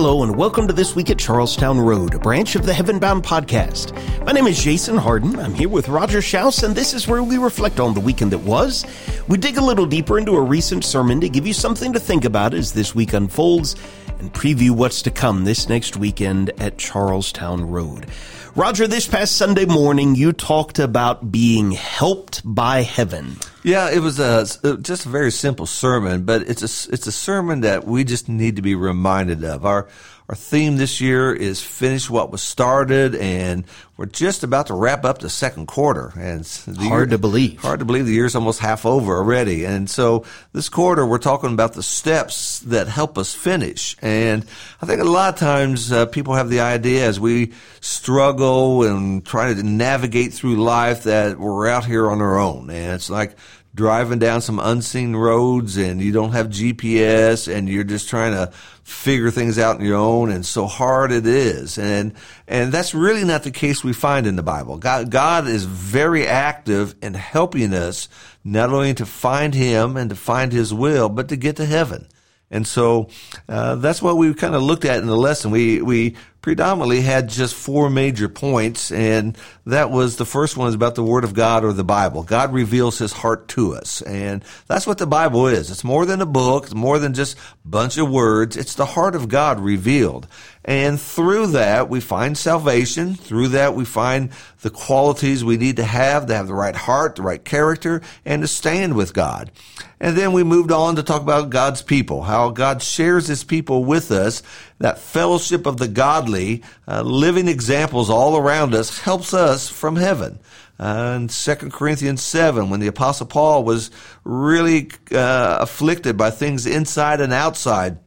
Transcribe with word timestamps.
Hello, 0.00 0.22
and 0.22 0.36
welcome 0.36 0.68
to 0.68 0.72
This 0.72 0.94
Week 0.94 1.10
at 1.10 1.18
Charlestown 1.18 1.80
Road, 1.80 2.14
a 2.14 2.20
branch 2.20 2.54
of 2.54 2.64
the 2.64 2.72
Heaven 2.72 3.00
Bound 3.00 3.24
podcast. 3.24 3.92
My 4.24 4.30
name 4.30 4.46
is 4.46 4.62
Jason 4.62 4.96
Harden. 4.96 5.36
I'm 5.40 5.54
here 5.54 5.68
with 5.68 5.88
Roger 5.88 6.22
Shouse, 6.22 6.62
and 6.62 6.72
this 6.72 6.94
is 6.94 7.08
where 7.08 7.20
we 7.20 7.36
reflect 7.36 7.80
on 7.80 7.94
the 7.94 8.00
weekend 8.00 8.30
that 8.30 8.38
was. 8.38 8.86
We 9.26 9.38
dig 9.38 9.56
a 9.56 9.64
little 9.64 9.86
deeper 9.86 10.16
into 10.16 10.36
a 10.36 10.40
recent 10.40 10.84
sermon 10.84 11.20
to 11.20 11.28
give 11.28 11.48
you 11.48 11.52
something 11.52 11.92
to 11.94 11.98
think 11.98 12.24
about 12.24 12.54
as 12.54 12.72
this 12.72 12.94
week 12.94 13.12
unfolds 13.12 13.74
and 14.20 14.32
preview 14.32 14.70
what's 14.70 15.02
to 15.02 15.10
come 15.10 15.42
this 15.42 15.68
next 15.68 15.96
weekend 15.96 16.50
at 16.60 16.78
Charlestown 16.78 17.68
Road. 17.68 18.06
Roger, 18.54 18.86
this 18.86 19.08
past 19.08 19.36
Sunday 19.36 19.64
morning, 19.64 20.14
you 20.14 20.32
talked 20.32 20.78
about 20.78 21.32
being 21.32 21.72
helped 21.72 22.42
by 22.44 22.82
heaven. 22.82 23.36
Yeah, 23.68 23.90
it 23.90 23.98
was 23.98 24.18
a 24.18 24.46
just 24.78 25.04
a 25.04 25.10
very 25.10 25.30
simple 25.30 25.66
sermon, 25.66 26.24
but 26.24 26.40
it's 26.48 26.62
a 26.62 26.90
it's 26.90 27.06
a 27.06 27.12
sermon 27.12 27.60
that 27.60 27.86
we 27.86 28.02
just 28.02 28.26
need 28.26 28.56
to 28.56 28.62
be 28.62 28.74
reminded 28.74 29.44
of. 29.44 29.66
Our 29.66 29.88
our 30.30 30.34
theme 30.34 30.76
this 30.76 31.00
year 31.00 31.34
is 31.34 31.62
finish 31.62 32.10
what 32.10 32.30
was 32.30 32.42
started, 32.42 33.14
and 33.14 33.64
we're 33.96 34.04
just 34.04 34.44
about 34.44 34.66
to 34.66 34.74
wrap 34.74 35.06
up 35.06 35.18
the 35.18 35.30
second 35.30 35.68
quarter. 35.68 36.12
And 36.16 36.46
hard 36.78 37.08
year, 37.08 37.16
to 37.16 37.18
believe. 37.18 37.60
Hard 37.60 37.78
to 37.78 37.86
believe 37.86 38.04
the 38.04 38.12
year's 38.12 38.34
almost 38.34 38.60
half 38.60 38.84
over 38.84 39.16
already. 39.16 39.64
And 39.64 39.88
so 39.88 40.26
this 40.52 40.68
quarter, 40.68 41.06
we're 41.06 41.16
talking 41.16 41.54
about 41.54 41.72
the 41.72 41.82
steps 41.82 42.60
that 42.60 42.88
help 42.88 43.16
us 43.16 43.34
finish. 43.34 43.96
And 44.02 44.44
I 44.82 44.86
think 44.86 45.00
a 45.00 45.04
lot 45.04 45.32
of 45.32 45.40
times 45.40 45.90
uh, 45.90 46.04
people 46.04 46.34
have 46.34 46.50
the 46.50 46.60
idea 46.60 47.06
as 47.06 47.18
we 47.18 47.54
struggle 47.80 48.82
and 48.82 49.24
try 49.24 49.54
to 49.54 49.62
navigate 49.62 50.34
through 50.34 50.56
life 50.56 51.04
that 51.04 51.38
we're 51.38 51.68
out 51.68 51.86
here 51.86 52.10
on 52.10 52.20
our 52.20 52.38
own. 52.38 52.68
And 52.68 52.92
it's 52.92 53.08
like 53.08 53.34
driving 53.78 54.18
down 54.18 54.40
some 54.40 54.58
unseen 54.58 55.14
roads 55.14 55.76
and 55.76 56.02
you 56.02 56.10
don't 56.10 56.32
have 56.32 56.48
GPS 56.48 57.46
and 57.50 57.68
you're 57.68 57.84
just 57.84 58.08
trying 58.08 58.32
to 58.32 58.52
figure 58.82 59.30
things 59.30 59.56
out 59.56 59.76
on 59.76 59.84
your 59.84 59.96
own 59.96 60.32
and 60.32 60.44
so 60.44 60.66
hard 60.66 61.12
it 61.12 61.24
is. 61.24 61.78
And, 61.78 62.14
and 62.48 62.72
that's 62.72 62.92
really 62.92 63.22
not 63.22 63.44
the 63.44 63.52
case 63.52 63.84
we 63.84 63.92
find 63.92 64.26
in 64.26 64.34
the 64.34 64.42
Bible. 64.42 64.78
God, 64.78 65.12
God 65.12 65.46
is 65.46 65.64
very 65.64 66.26
active 66.26 66.96
in 67.00 67.14
helping 67.14 67.72
us 67.72 68.08
not 68.42 68.70
only 68.70 68.94
to 68.94 69.06
find 69.06 69.54
Him 69.54 69.96
and 69.96 70.10
to 70.10 70.16
find 70.16 70.52
His 70.52 70.74
will, 70.74 71.08
but 71.08 71.28
to 71.28 71.36
get 71.36 71.54
to 71.56 71.64
heaven. 71.64 72.08
And 72.50 72.66
so 72.66 73.10
uh, 73.48 73.76
that's 73.76 74.02
what 74.02 74.16
we 74.16 74.34
kind 74.34 74.56
of 74.56 74.62
looked 74.62 74.86
at 74.86 74.98
in 74.98 75.06
the 75.06 75.16
lesson. 75.16 75.50
We 75.50 75.82
we 75.82 76.16
predominantly 76.40 77.00
had 77.00 77.28
just 77.28 77.54
four 77.54 77.90
major 77.90 78.28
points, 78.28 78.92
and 78.92 79.36
that 79.66 79.90
was 79.90 80.16
the 80.16 80.24
first 80.24 80.56
one 80.56 80.68
is 80.68 80.74
about 80.74 80.94
the 80.94 81.02
Word 81.02 81.24
of 81.24 81.34
God 81.34 81.64
or 81.64 81.72
the 81.72 81.84
Bible. 81.84 82.22
God 82.22 82.52
reveals 82.52 82.98
His 82.98 83.12
heart 83.12 83.48
to 83.48 83.74
us, 83.74 84.02
and 84.02 84.44
that's 84.66 84.86
what 84.86 84.98
the 84.98 85.06
Bible 85.06 85.46
is. 85.46 85.70
It's 85.70 85.84
more 85.84 86.06
than 86.06 86.20
a 86.20 86.26
book. 86.26 86.64
It's 86.64 86.74
more 86.74 86.98
than 86.98 87.14
just 87.14 87.36
a 87.36 87.68
bunch 87.68 87.98
of 87.98 88.08
words. 88.08 88.56
It's 88.56 88.74
the 88.74 88.86
heart 88.86 89.14
of 89.14 89.28
God 89.28 89.60
revealed. 89.60 90.28
And 90.64 91.00
through 91.00 91.48
that, 91.48 91.88
we 91.88 92.00
find 92.00 92.36
salvation. 92.36 93.14
Through 93.14 93.48
that, 93.48 93.74
we 93.74 93.86
find 93.86 94.30
the 94.60 94.68
qualities 94.68 95.42
we 95.42 95.56
need 95.56 95.76
to 95.76 95.84
have 95.84 96.26
to 96.26 96.34
have 96.34 96.46
the 96.46 96.54
right 96.54 96.76
heart, 96.76 97.16
the 97.16 97.22
right 97.22 97.42
character, 97.42 98.02
and 98.26 98.42
to 98.42 98.48
stand 98.48 98.94
with 98.94 99.14
God. 99.14 99.50
And 99.98 100.16
then 100.16 100.32
we 100.32 100.44
moved 100.44 100.70
on 100.70 100.96
to 100.96 101.02
talk 101.02 101.22
about 101.22 101.50
God's 101.50 101.80
people, 101.80 102.22
how 102.22 102.50
God 102.50 102.82
shares 102.82 103.26
his 103.26 103.44
people 103.44 103.84
with 103.84 104.10
us. 104.10 104.42
That 104.78 104.98
fellowship 104.98 105.66
of 105.66 105.78
the 105.78 105.88
godly, 105.88 106.62
uh, 106.86 107.02
living 107.02 107.48
examples 107.48 108.10
all 108.10 108.36
around 108.36 108.74
us 108.74 109.00
helps 109.00 109.34
us 109.34 109.68
from 109.68 109.96
heaven. 109.96 110.38
Uh, 110.78 111.18
in 111.20 111.28
2 111.28 111.54
Corinthians 111.70 112.22
7, 112.22 112.70
when 112.70 112.78
the 112.78 112.86
Apostle 112.86 113.26
Paul 113.26 113.64
was 113.64 113.90
really 114.22 114.90
uh, 115.10 115.58
afflicted 115.60 116.16
by 116.16 116.30
things 116.30 116.66
inside 116.66 117.20
and 117.20 117.32
outside, 117.32 117.98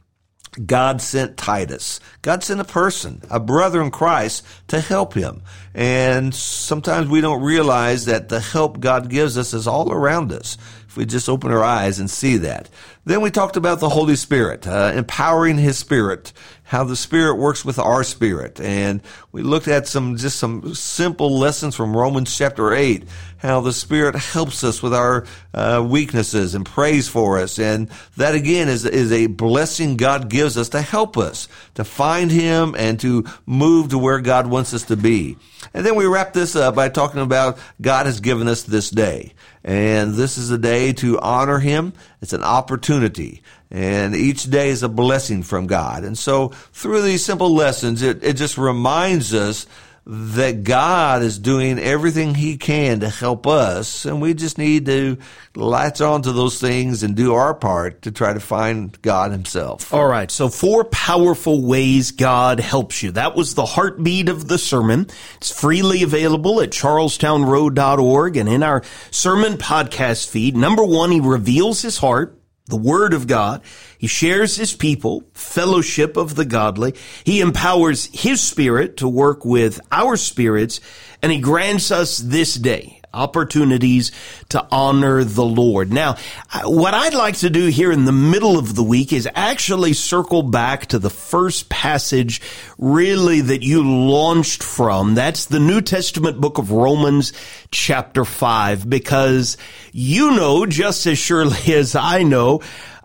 God 0.66 1.02
sent 1.02 1.37
Titus. 1.37 2.02
God 2.21 2.43
sent 2.43 2.60
a 2.60 2.65
person, 2.65 3.21
a 3.30 3.39
brother 3.39 3.81
in 3.81 3.89
Christ, 3.89 4.45
to 4.67 4.81
help 4.81 5.14
him. 5.14 5.43
And 5.73 6.36
sometimes 6.36 7.08
we 7.08 7.21
don't 7.21 7.42
realize 7.42 8.05
that 8.05 8.27
the 8.27 8.42
help 8.42 8.81
God 8.81 9.10
gives 9.10 9.37
us 9.37 9.54
is 9.54 9.65
all 9.65 9.92
around 9.92 10.33
us. 10.33 10.58
If 10.92 10.98
we 10.98 11.06
just 11.06 11.30
open 11.30 11.54
our 11.54 11.64
eyes 11.64 12.00
and 12.00 12.10
see 12.10 12.36
that. 12.36 12.68
Then 13.06 13.22
we 13.22 13.32
talked 13.32 13.56
about 13.56 13.80
the 13.80 13.88
Holy 13.88 14.18
Spirit, 14.18 14.68
uh, 14.68 14.92
empowering 14.94 15.58
His 15.58 15.78
Spirit, 15.78 16.34
how 16.64 16.84
the 16.84 16.98
Spirit 16.98 17.36
works 17.36 17.64
with 17.64 17.80
our 17.80 18.04
spirit. 18.04 18.60
And 18.60 19.02
we 19.32 19.42
looked 19.42 19.70
at 19.70 19.88
some, 19.88 20.18
just 20.18 20.38
some 20.38 20.76
simple 20.76 21.40
lessons 21.40 21.78
from 21.78 21.96
Romans 21.96 22.38
chapter 22.38 22.74
8, 22.74 23.06
how 23.38 23.62
the 23.62 23.72
Spirit 23.72 24.16
helps 24.16 24.66
us 24.66 24.84
with 24.84 24.94
our 24.94 25.26
uh, 25.54 25.82
weaknesses 25.88 26.56
and 26.56 26.66
prays 26.66 27.08
for 27.08 27.40
us. 27.40 27.58
And 27.58 27.90
that 28.18 28.36
again 28.36 28.68
is, 28.68 28.84
is 28.84 29.14
a 29.14 29.28
blessing 29.28 29.96
God 29.96 30.30
gives 30.30 30.58
us 30.58 30.68
to 30.70 30.82
help 30.82 31.18
us 31.18 31.48
to 31.76 31.86
find 31.86 32.30
Him 32.30 32.76
and 32.78 33.00
to 33.00 33.23
move 33.46 33.92
to 33.92 33.98
where 33.98 34.20
God 34.20 34.48
wants 34.48 34.73
us 34.73 34.84
to 34.84 34.98
be. 34.98 35.38
And 35.73 35.86
then 35.86 35.96
we 35.96 36.06
wrap 36.06 36.34
this 36.34 36.58
up 36.58 36.76
by 36.76 36.90
talking 36.90 37.22
about 37.22 37.60
God 37.80 38.08
has 38.08 38.20
given 38.20 38.50
us 38.50 38.64
this 38.64 38.90
day. 38.90 39.34
And 39.64 40.16
this 40.16 40.38
is 40.38 40.49
a 40.49 40.58
day 40.58 40.94
to 40.94 41.20
honor 41.20 41.60
Him. 41.60 41.94
It's 42.22 42.33
an 42.33 42.44
opportunity. 42.44 43.44
And 43.70 44.16
each 44.16 44.49
day 44.49 44.70
is 44.70 44.83
a 44.83 44.89
blessing 44.89 45.44
from 45.44 45.67
God. 45.67 46.04
And 46.04 46.17
so 46.17 46.49
through 46.73 47.04
these 47.04 47.23
simple 47.23 47.54
lessons, 47.54 48.02
it, 48.02 48.23
it 48.23 48.33
just 48.33 48.58
reminds 48.58 49.33
us 49.33 49.67
that 50.06 50.64
God 50.64 51.22
is 51.22 51.38
doing 51.38 51.78
everything 51.78 52.34
He 52.34 52.58
can 52.58 53.02
to 53.02 53.10
help 53.10 53.45
us, 53.45 54.06
and 54.06 54.22
we 54.22 54.34
just 54.34 54.58
need 54.58 54.88
to 54.88 55.17
latch 55.56 56.02
on 56.02 56.23
to 56.23 56.32
those 56.32 56.60
things 56.60 57.04
and 57.04 57.16
do 57.16 57.36
our 57.36 57.54
part 57.54 58.02
to 58.04 58.11
try 58.11 58.34
to 58.34 58.40
find 58.40 59.00
God 59.02 59.32
Himself. 59.32 59.94
All 59.94 60.08
right, 60.08 60.32
so 60.32 60.50
four 60.50 60.86
powerful 60.86 61.64
ways 61.64 62.11
God 62.11 62.60
helps 62.60 63.04
you. 63.04 63.11
That 63.11 63.36
was 63.36 63.54
the 63.54 63.66
heartbeat 63.66 64.28
of 64.28 64.48
the 64.48 64.58
sermon. 64.58 65.08
It's 65.38 65.52
freely 65.52 66.02
available 66.02 66.61
at 66.61 66.72
charlestownroad.org 66.72 68.38
and 68.38 68.50
in 68.50 68.64
our 68.64 68.84
sermon 69.11 69.58
podcast 69.58 70.30
feed. 70.30 70.56
Number 70.56 70.84
one, 70.84 71.11
He 71.11 71.20
reveals 71.20 71.84
His 71.84 71.98
heart 71.98 72.38
the 72.72 72.78
Word 72.78 73.14
of 73.14 73.28
God. 73.28 73.61
He 74.02 74.08
shares 74.08 74.56
His 74.56 74.73
people, 74.73 75.26
fellowship 75.36 76.17
of 76.17 76.34
the 76.34 76.44
godly. 76.44 76.95
He 77.23 77.39
empowers 77.39 78.10
His 78.12 78.42
Spirit 78.42 78.98
to 78.98 79.08
work 79.08 79.45
with 79.45 79.80
our 79.92 80.17
spirits, 80.17 80.82
and 81.22 81.32
He 81.32 81.39
grants 81.39 81.92
us 81.92 82.17
this 82.17 82.56
day 82.56 83.00
opportunities 83.14 84.11
to 84.50 84.66
honor 84.72 85.23
the 85.23 85.45
Lord. 85.45 85.92
Now, 85.94 86.16
what 86.64 86.95
I'd 86.95 87.14
like 87.14 87.38
to 87.40 87.50
do 87.52 87.67
here 87.67 87.92
in 87.92 88.06
the 88.06 88.11
middle 88.11 88.58
of 88.58 88.73
the 88.73 88.84
week 88.84 89.14
is 89.14 89.30
actually 89.36 89.94
circle 89.94 90.42
back 90.42 90.88
to 90.88 90.98
the 90.98 91.10
first 91.10 91.70
passage 91.70 92.42
really 92.80 93.42
that 93.42 93.61
you 93.61 93.84
launched 93.84 94.64
from. 94.64 95.14
That's 95.14 95.45
the 95.45 95.60
New 95.60 95.82
Testament 95.82 96.42
book 96.42 96.58
of 96.58 96.72
Romans 96.72 97.34
chapter 97.70 98.26
5 98.26 98.90
because 98.90 99.58
you 99.92 100.32
know 100.32 100.66
just 100.66 101.06
as 101.06 101.20
surely 101.20 101.58
as 101.76 101.95
I 101.95 102.23
know, 102.23 102.61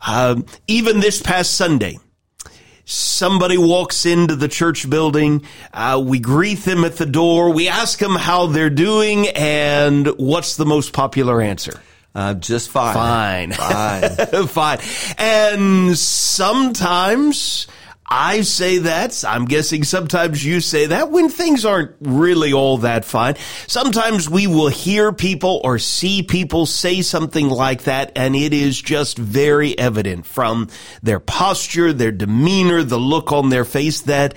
uh, 0.07 0.41
even 0.67 1.01
this 1.01 1.21
past 1.21 1.55
Sunday, 1.55 1.99
somebody 2.85 3.59
walks 3.59 4.07
into 4.07 4.37
the 4.37 4.49
church 4.49 4.89
building. 4.89 5.45
Uh, 5.75 6.03
we 6.05 6.21
greet 6.21 6.61
them 6.61 6.85
at 6.85 6.97
the 6.97 7.07
door. 7.07 7.53
We 7.53 7.69
ask 7.69 7.99
them 7.99 8.15
how 8.15 8.47
they're 8.47 8.71
doing, 8.71 9.29
and 9.29 10.07
what's 10.17 10.57
the 10.57 10.65
most 10.65 10.93
popular 10.93 11.43
answer? 11.43 11.83
Uh, 12.15 12.33
just 12.33 12.71
fine. 12.71 13.53
Fine. 13.53 13.53
Fine. 13.53 14.47
fine. 14.47 14.79
And 15.19 15.99
sometimes 15.99 17.67
I 18.09 18.43
say 18.43 18.79
that. 18.79 19.25
I'm 19.27 19.47
guessing 19.47 19.83
sometimes 19.83 20.45
you 20.45 20.61
say 20.61 20.87
that 20.87 21.11
when 21.11 21.29
things 21.29 21.65
aren't 21.65 21.93
really 22.01 22.53
all 22.53 22.79
that 22.79 23.05
fine. 23.05 23.35
Sometimes 23.67 24.31
we 24.31 24.47
will 24.47 24.69
hear 24.69 25.13
people 25.13 25.61
or 25.65 25.79
see 25.79 26.23
people 26.23 26.67
say 26.67 27.03
something 27.03 27.49
like 27.49 27.85
that 27.85 28.13
and 28.15 28.37
it 28.37 28.53
is 28.53 28.81
just 28.81 29.19
very 29.19 29.77
evident 29.79 30.25
from 30.25 30.69
their 31.03 31.19
posture, 31.19 31.93
their 31.93 32.13
demeanor, 32.13 32.85
the 32.85 32.99
look 32.99 33.33
on 33.33 33.49
their 33.49 33.65
face 33.65 34.03
that 34.03 34.35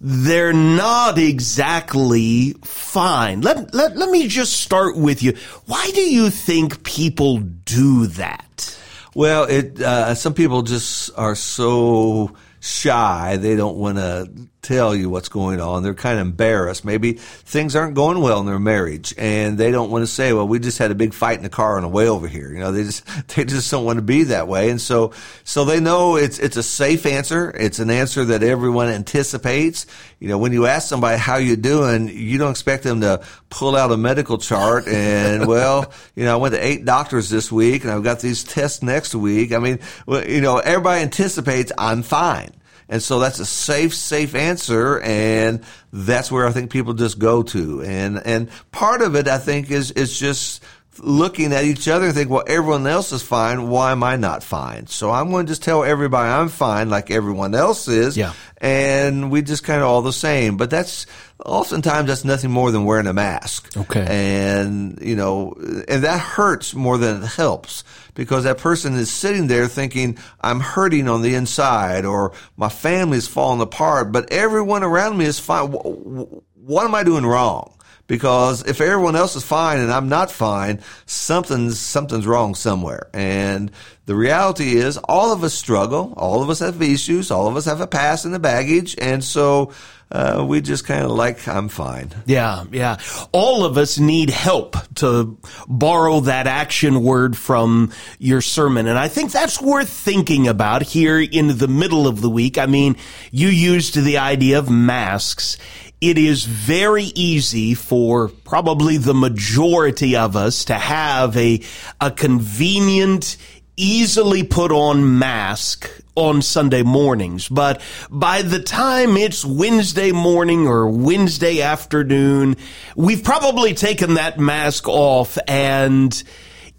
they're 0.00 0.54
not 0.54 1.18
exactly 1.18 2.54
fine. 2.64 3.42
Let, 3.42 3.74
let, 3.74 3.96
let 3.96 4.08
me 4.08 4.28
just 4.28 4.58
start 4.58 4.96
with 4.96 5.22
you. 5.22 5.36
Why 5.66 5.90
do 5.90 6.00
you 6.00 6.30
think 6.30 6.84
people 6.84 7.38
do 7.38 8.06
that? 8.06 8.78
Well, 9.14 9.44
it, 9.44 9.80
uh, 9.80 10.14
some 10.14 10.32
people 10.32 10.62
just 10.62 11.10
are 11.18 11.34
so, 11.34 12.34
shy. 12.60 13.36
They 13.36 13.56
don't 13.56 13.76
want 13.76 13.98
to 13.98 14.30
tell 14.62 14.94
you 14.94 15.08
what's 15.08 15.28
going 15.28 15.60
on. 15.60 15.82
They're 15.82 15.94
kind 15.94 16.18
of 16.18 16.26
embarrassed. 16.26 16.84
Maybe 16.84 17.14
things 17.14 17.74
aren't 17.74 17.94
going 17.94 18.20
well 18.20 18.40
in 18.40 18.46
their 18.46 18.58
marriage 18.58 19.14
and 19.16 19.56
they 19.56 19.70
don't 19.70 19.90
want 19.90 20.02
to 20.02 20.06
say, 20.06 20.32
well, 20.32 20.46
we 20.46 20.58
just 20.58 20.78
had 20.78 20.90
a 20.90 20.94
big 20.94 21.14
fight 21.14 21.38
in 21.38 21.42
the 21.42 21.48
car 21.48 21.76
on 21.76 21.82
the 21.82 21.88
way 21.88 22.08
over 22.08 22.28
here. 22.28 22.52
You 22.52 22.58
know, 22.58 22.72
they 22.72 22.84
just, 22.84 23.04
they 23.34 23.44
just 23.44 23.70
don't 23.70 23.84
want 23.84 23.96
to 23.96 24.02
be 24.02 24.24
that 24.24 24.48
way. 24.48 24.70
And 24.70 24.80
so, 24.80 25.12
so 25.44 25.64
they 25.64 25.80
know 25.80 26.16
it's, 26.16 26.38
it's 26.38 26.56
a 26.56 26.62
safe 26.62 27.06
answer. 27.06 27.50
It's 27.50 27.78
an 27.78 27.90
answer 27.90 28.24
that 28.26 28.42
everyone 28.42 28.88
anticipates. 28.88 29.86
You 30.18 30.28
know, 30.28 30.38
when 30.38 30.52
you 30.52 30.66
ask 30.66 30.88
somebody 30.88 31.18
how 31.18 31.36
you 31.36 31.56
doing, 31.56 32.08
you 32.08 32.36
don't 32.36 32.50
expect 32.50 32.82
them 32.82 33.00
to 33.00 33.24
pull 33.48 33.76
out 33.76 33.92
a 33.92 33.96
medical 33.96 34.36
chart 34.36 34.86
and, 34.86 35.46
well, 35.48 35.90
you 36.14 36.24
know, 36.24 36.34
I 36.34 36.36
went 36.36 36.54
to 36.54 36.64
eight 36.64 36.84
doctors 36.84 37.30
this 37.30 37.50
week 37.50 37.82
and 37.84 37.92
I've 37.92 38.04
got 38.04 38.20
these 38.20 38.44
tests 38.44 38.82
next 38.82 39.14
week. 39.14 39.52
I 39.52 39.58
mean, 39.58 39.78
well, 40.04 40.26
you 40.28 40.42
know, 40.42 40.58
everybody 40.58 41.02
anticipates 41.02 41.72
I'm 41.78 42.02
fine. 42.02 42.52
And 42.90 43.00
so 43.00 43.20
that's 43.20 43.38
a 43.38 43.46
safe, 43.46 43.94
safe 43.94 44.34
answer. 44.34 45.00
And 45.00 45.62
that's 45.92 46.30
where 46.30 46.46
I 46.46 46.50
think 46.50 46.70
people 46.70 46.92
just 46.92 47.18
go 47.20 47.42
to. 47.44 47.82
And, 47.82 48.20
and 48.26 48.50
part 48.72 49.00
of 49.00 49.14
it, 49.14 49.28
I 49.28 49.38
think, 49.38 49.70
is, 49.70 49.92
is 49.92 50.18
just 50.18 50.62
looking 50.98 51.52
at 51.52 51.64
each 51.64 51.88
other 51.88 52.06
and 52.06 52.14
think, 52.14 52.30
well, 52.30 52.44
everyone 52.46 52.86
else 52.86 53.12
is 53.12 53.22
fine. 53.22 53.68
Why 53.68 53.92
am 53.92 54.02
I 54.02 54.16
not 54.16 54.42
fine? 54.42 54.86
So 54.86 55.10
I'm 55.10 55.30
going 55.30 55.46
to 55.46 55.50
just 55.50 55.62
tell 55.62 55.84
everybody 55.84 56.28
I'm 56.28 56.48
fine 56.48 56.90
like 56.90 57.10
everyone 57.10 57.54
else 57.54 57.88
is. 57.88 58.16
Yeah. 58.16 58.32
And 58.60 59.30
we 59.30 59.42
just 59.42 59.64
kind 59.64 59.80
of 59.80 59.88
all 59.88 60.02
the 60.02 60.12
same. 60.12 60.56
But 60.56 60.68
that's 60.68 61.06
oftentimes 61.44 62.08
that's 62.08 62.24
nothing 62.24 62.50
more 62.50 62.70
than 62.70 62.84
wearing 62.84 63.06
a 63.06 63.12
mask. 63.12 63.76
Okay. 63.76 64.04
And, 64.08 64.98
you 65.00 65.16
know, 65.16 65.54
and 65.88 66.04
that 66.04 66.20
hurts 66.20 66.74
more 66.74 66.98
than 66.98 67.22
it 67.22 67.26
helps 67.26 67.84
because 68.14 68.44
that 68.44 68.58
person 68.58 68.94
is 68.94 69.10
sitting 69.10 69.46
there 69.46 69.68
thinking, 69.68 70.18
I'm 70.40 70.60
hurting 70.60 71.08
on 71.08 71.22
the 71.22 71.34
inside 71.34 72.04
or 72.04 72.32
my 72.56 72.68
family's 72.68 73.28
falling 73.28 73.60
apart, 73.60 74.12
but 74.12 74.30
everyone 74.32 74.82
around 74.82 75.16
me 75.16 75.24
is 75.24 75.38
fine. 75.38 75.68
What 75.68 76.84
am 76.84 76.94
I 76.94 77.04
doing 77.04 77.24
wrong? 77.24 77.74
Because 78.10 78.64
if 78.66 78.80
everyone 78.80 79.14
else 79.14 79.36
is 79.36 79.44
fine 79.44 79.78
and 79.78 79.92
I'm 79.92 80.08
not 80.08 80.32
fine, 80.32 80.80
something's 81.06 81.78
something's 81.78 82.26
wrong 82.26 82.56
somewhere. 82.56 83.08
And 83.14 83.70
the 84.10 84.16
reality 84.16 84.74
is, 84.74 84.96
all 84.96 85.32
of 85.32 85.44
us 85.44 85.54
struggle. 85.54 86.14
All 86.16 86.42
of 86.42 86.50
us 86.50 86.58
have 86.58 86.82
issues. 86.82 87.30
All 87.30 87.46
of 87.46 87.56
us 87.56 87.64
have 87.66 87.80
a 87.80 87.86
past 87.86 88.24
and 88.24 88.34
a 88.34 88.40
baggage, 88.40 88.96
and 88.98 89.22
so. 89.22 89.72
Uh, 90.12 90.44
we 90.44 90.60
just 90.60 90.84
kind 90.84 91.04
of 91.04 91.12
like 91.12 91.46
I'm 91.46 91.68
fine. 91.68 92.10
Yeah, 92.26 92.64
yeah. 92.72 92.98
All 93.30 93.64
of 93.64 93.78
us 93.78 94.00
need 94.00 94.28
help 94.28 94.74
to 94.96 95.38
borrow 95.68 96.18
that 96.18 96.48
action 96.48 97.04
word 97.04 97.36
from 97.36 97.92
your 98.18 98.40
sermon. 98.40 98.88
And 98.88 98.98
I 98.98 99.06
think 99.06 99.30
that's 99.30 99.62
worth 99.62 99.88
thinking 99.88 100.48
about 100.48 100.82
here 100.82 101.20
in 101.20 101.56
the 101.58 101.68
middle 101.68 102.08
of 102.08 102.22
the 102.22 102.28
week. 102.28 102.58
I 102.58 102.66
mean, 102.66 102.96
you 103.30 103.46
used 103.46 103.94
the 103.94 104.18
idea 104.18 104.58
of 104.58 104.68
masks 104.68 105.56
it 106.00 106.16
is 106.16 106.44
very 106.44 107.12
easy 107.14 107.74
for 107.74 108.28
probably 108.28 108.96
the 108.96 109.14
majority 109.14 110.16
of 110.16 110.34
us 110.34 110.64
to 110.66 110.74
have 110.74 111.36
a, 111.36 111.60
a 112.00 112.10
convenient, 112.10 113.36
easily 113.80 114.42
put 114.42 114.72
on 114.72 115.18
mask 115.18 115.90
on 116.14 116.42
Sunday 116.42 116.82
mornings. 116.82 117.48
But 117.48 117.80
by 118.10 118.42
the 118.42 118.60
time 118.60 119.16
it's 119.16 119.44
Wednesday 119.44 120.12
morning 120.12 120.66
or 120.66 120.88
Wednesday 120.88 121.62
afternoon, 121.62 122.56
we've 122.94 123.24
probably 123.24 123.72
taken 123.72 124.14
that 124.14 124.38
mask 124.38 124.86
off 124.86 125.38
and 125.48 126.22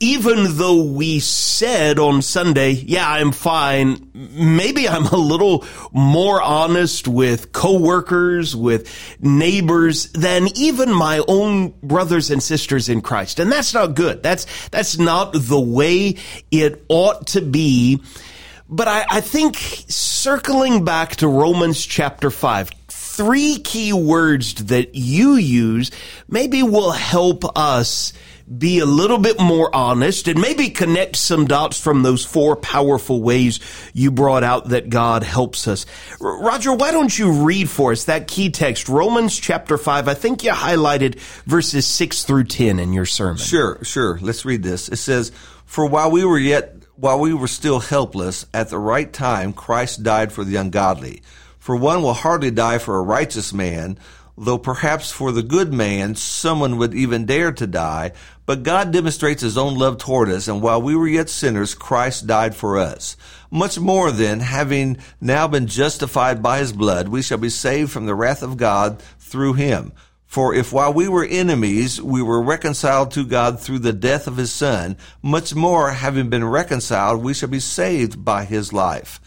even 0.01 0.57
though 0.57 0.83
we 0.83 1.19
said 1.19 2.00
on 2.00 2.24
Sunday, 2.24 2.71
yeah, 2.71 3.07
I'm 3.07 3.31
fine, 3.31 4.09
maybe 4.13 4.89
I'm 4.89 5.06
a 5.06 5.15
little 5.15 5.63
more 5.92 6.42
honest 6.42 7.07
with 7.07 7.51
coworkers, 7.53 8.56
with 8.56 8.89
neighbors 9.21 10.12
than 10.13 10.48
even 10.56 10.92
my 10.92 11.24
own 11.27 11.69
brothers 11.83 12.31
and 12.31 12.42
sisters 12.42 12.89
in 12.89 13.01
Christ. 13.01 13.39
And 13.39 13.51
that's 13.51 13.75
not 13.75 13.94
good. 13.94 14.24
That's, 14.24 14.48
that's 14.69 14.98
not 14.98 15.33
the 15.33 15.62
way 15.62 16.15
it 16.50 16.83
ought 16.89 17.27
to 17.27 17.42
be. 17.42 18.01
But 18.68 18.88
I, 18.88 19.06
I 19.07 19.21
think 19.21 19.57
circling 19.57 20.83
back 20.83 21.18
to 21.18 21.27
Romans 21.27 21.86
chapter 21.86 22.31
5, 22.31 22.71
three 22.88 23.59
key 23.59 23.94
words 23.94 24.56
that 24.65 24.95
you 24.95 25.36
use 25.36 25.92
maybe 26.27 26.63
will 26.63 26.92
help 26.92 27.44
us 27.56 28.13
be 28.57 28.80
a 28.80 28.86
little 28.86 29.18
bit 29.18 29.39
more 29.39 29.74
honest 29.74 30.27
and 30.27 30.39
maybe 30.42 30.69
connect 30.69 31.15
some 31.15 31.45
dots 31.45 31.80
from 31.80 32.03
those 32.03 32.25
four 32.25 32.56
powerful 32.56 33.21
ways 33.21 33.59
you 33.94 34.12
brought 34.12 34.44
out 34.44 34.69
that 34.69 34.89
God 34.89 35.24
helps 35.24 35.68
us. 35.68 35.86
Roger, 36.19 36.74
why 36.74 36.92
don't 36.92 37.18
you 37.18 37.45
read 37.45 37.69
for 37.69 37.92
us 37.92 38.06
that 38.06 38.27
key 38.27 38.50
text, 38.50 38.89
Romans 38.89 39.39
chapter 39.39 39.77
5? 39.77 40.07
I 40.07 40.13
think 40.13 40.44
you 40.44 40.51
highlighted 40.51 41.19
verses 41.45 41.86
6 41.86 42.24
through 42.25 42.45
10 42.45 42.80
in 42.80 42.94
your 42.94 43.06
sermon. 43.06 43.38
Sure, 43.38 43.81
sure. 43.83 44.19
Let's 44.21 44.44
read 44.44 44.63
this. 44.63 44.89
It 44.89 44.97
says, 44.97 45.31
For 45.65 45.86
while 45.86 46.12
we 46.12 46.25
were 46.25 46.39
yet, 46.39 46.75
while 46.95 47.19
we 47.19 47.33
were 47.33 47.47
still 47.47 47.80
helpless, 47.80 48.45
at 48.54 48.69
the 48.69 48.80
right 48.80 49.12
time, 49.12 49.54
Christ 49.54 50.04
died 50.04 50.31
for 50.33 50.44
the 50.44 50.57
ungodly. 50.57 51.21
For 51.57 51.75
one 51.75 52.01
will 52.01 52.13
hardly 52.13 52.51
die 52.51 52.80
for 52.80 52.97
a 52.97 53.04
righteous 53.04 53.54
man, 53.54 53.97
though 54.42 54.58
perhaps 54.58 55.12
for 55.12 55.32
the 55.32 55.44
good 55.44 55.72
man 55.72 56.16
someone 56.16 56.78
would 56.78 56.96
even 56.96 57.28
dare 57.28 57.52
to 57.52 57.68
die. 57.68 58.12
But 58.48 58.64
God 58.64 58.92
demonstrates 58.92 59.44
his 59.44 59.58
own 59.58 59.78
love 59.78 60.00
toward 60.00 60.30
us, 60.30 60.48
and 60.48 60.62
while 60.62 60.82
we 60.82 60.96
were 60.96 61.08
yet 61.08 61.30
sinners, 61.30 61.76
Christ 61.76 62.26
died 62.26 62.56
for 62.56 62.78
us. 62.78 63.16
Much 63.52 63.80
more 63.80 64.12
then, 64.12 64.40
having 64.40 64.98
now 65.22 65.48
been 65.48 65.68
justified 65.68 66.42
by 66.42 66.58
his 66.58 66.74
blood, 66.74 67.08
we 67.08 67.22
shall 67.22 67.38
be 67.38 67.50
saved 67.50 67.92
from 67.92 68.08
the 68.08 68.16
wrath 68.16 68.42
of 68.42 68.58
God 68.58 69.00
through 69.20 69.54
him. 69.54 69.94
For 70.26 70.56
if 70.56 70.74
while 70.74 70.94
we 70.94 71.08
were 71.08 71.26
enemies, 71.26 72.02
we 72.02 72.24
were 72.24 72.42
reconciled 72.42 73.12
to 73.12 73.26
God 73.26 73.60
through 73.60 73.80
the 73.80 73.94
death 73.94 74.28
of 74.28 74.38
his 74.38 74.52
son, 74.52 74.98
much 75.22 75.54
more, 75.54 75.92
having 75.92 76.30
been 76.30 76.46
reconciled, 76.46 77.22
we 77.22 77.34
shall 77.34 77.50
be 77.50 77.60
saved 77.60 78.26
by 78.26 78.46
his 78.46 78.74
life. 78.74 79.20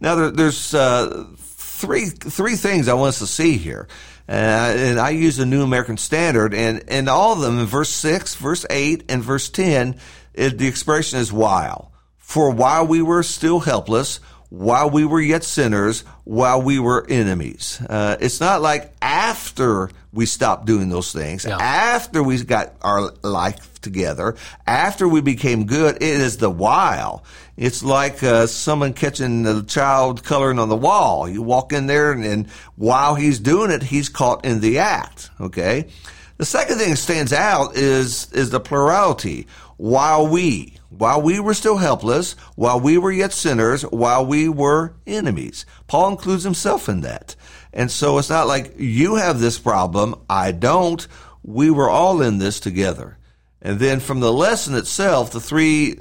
Now, 0.00 0.14
there, 0.14 0.30
there's 0.30 0.72
uh, 0.72 1.26
three 1.36 2.06
three 2.06 2.56
things 2.56 2.88
I 2.88 2.94
want 2.94 3.10
us 3.10 3.18
to 3.18 3.26
see 3.26 3.58
here. 3.58 3.88
Uh, 4.28 4.32
and 4.32 4.98
I 4.98 5.10
use 5.10 5.36
the 5.36 5.46
New 5.46 5.62
American 5.62 5.96
Standard, 5.96 6.54
and, 6.54 6.84
and 6.88 7.08
all 7.08 7.34
of 7.34 7.40
them 7.40 7.58
in 7.58 7.66
verse 7.66 7.90
6, 7.90 8.36
verse 8.36 8.64
8, 8.70 9.04
and 9.08 9.22
verse 9.22 9.48
10, 9.50 9.96
it, 10.34 10.58
the 10.58 10.68
expression 10.68 11.18
is 11.18 11.32
while. 11.32 11.92
For 12.18 12.50
while 12.50 12.86
we 12.86 13.02
were 13.02 13.22
still 13.22 13.60
helpless, 13.60 14.20
while 14.52 14.90
we 14.90 15.06
were 15.06 15.20
yet 15.20 15.42
sinners, 15.42 16.04
while 16.24 16.60
we 16.60 16.78
were 16.78 17.06
enemies. 17.08 17.80
Uh, 17.88 18.18
it's 18.20 18.38
not 18.38 18.60
like 18.60 18.92
after 19.00 19.88
we 20.12 20.26
stopped 20.26 20.66
doing 20.66 20.90
those 20.90 21.10
things, 21.10 21.46
yeah. 21.46 21.56
after 21.56 22.22
we 22.22 22.44
got 22.44 22.74
our 22.82 23.14
life 23.22 23.80
together, 23.80 24.36
after 24.66 25.08
we 25.08 25.22
became 25.22 25.64
good. 25.64 25.96
It 25.96 26.02
is 26.02 26.36
the 26.36 26.50
while. 26.50 27.24
It's 27.56 27.82
like 27.82 28.22
uh, 28.22 28.46
someone 28.46 28.92
catching 28.92 29.46
a 29.46 29.62
child 29.62 30.22
coloring 30.22 30.58
on 30.58 30.68
the 30.68 30.76
wall. 30.76 31.26
You 31.26 31.40
walk 31.40 31.72
in 31.72 31.86
there, 31.86 32.12
and, 32.12 32.22
and 32.22 32.50
while 32.76 33.14
he's 33.14 33.38
doing 33.38 33.70
it, 33.70 33.82
he's 33.82 34.10
caught 34.10 34.44
in 34.44 34.60
the 34.60 34.80
act. 34.80 35.30
Okay. 35.40 35.88
The 36.36 36.44
second 36.44 36.76
thing 36.76 36.90
that 36.90 36.96
stands 36.96 37.32
out 37.32 37.76
is 37.76 38.30
is 38.32 38.50
the 38.50 38.60
plurality. 38.60 39.46
While 39.82 40.28
we, 40.28 40.76
while 40.90 41.20
we 41.20 41.40
were 41.40 41.54
still 41.54 41.78
helpless, 41.78 42.34
while 42.54 42.78
we 42.78 42.98
were 42.98 43.10
yet 43.10 43.32
sinners, 43.32 43.82
while 43.82 44.24
we 44.24 44.48
were 44.48 44.94
enemies. 45.08 45.66
Paul 45.88 46.10
includes 46.10 46.44
himself 46.44 46.88
in 46.88 47.00
that. 47.00 47.34
And 47.72 47.90
so 47.90 48.16
it's 48.18 48.30
not 48.30 48.46
like 48.46 48.74
you 48.78 49.16
have 49.16 49.40
this 49.40 49.58
problem, 49.58 50.14
I 50.30 50.52
don't. 50.52 51.04
We 51.42 51.68
were 51.68 51.90
all 51.90 52.22
in 52.22 52.38
this 52.38 52.60
together. 52.60 53.18
And 53.60 53.80
then 53.80 53.98
from 53.98 54.20
the 54.20 54.32
lesson 54.32 54.76
itself, 54.76 55.32
the 55.32 55.40
three, 55.40 55.98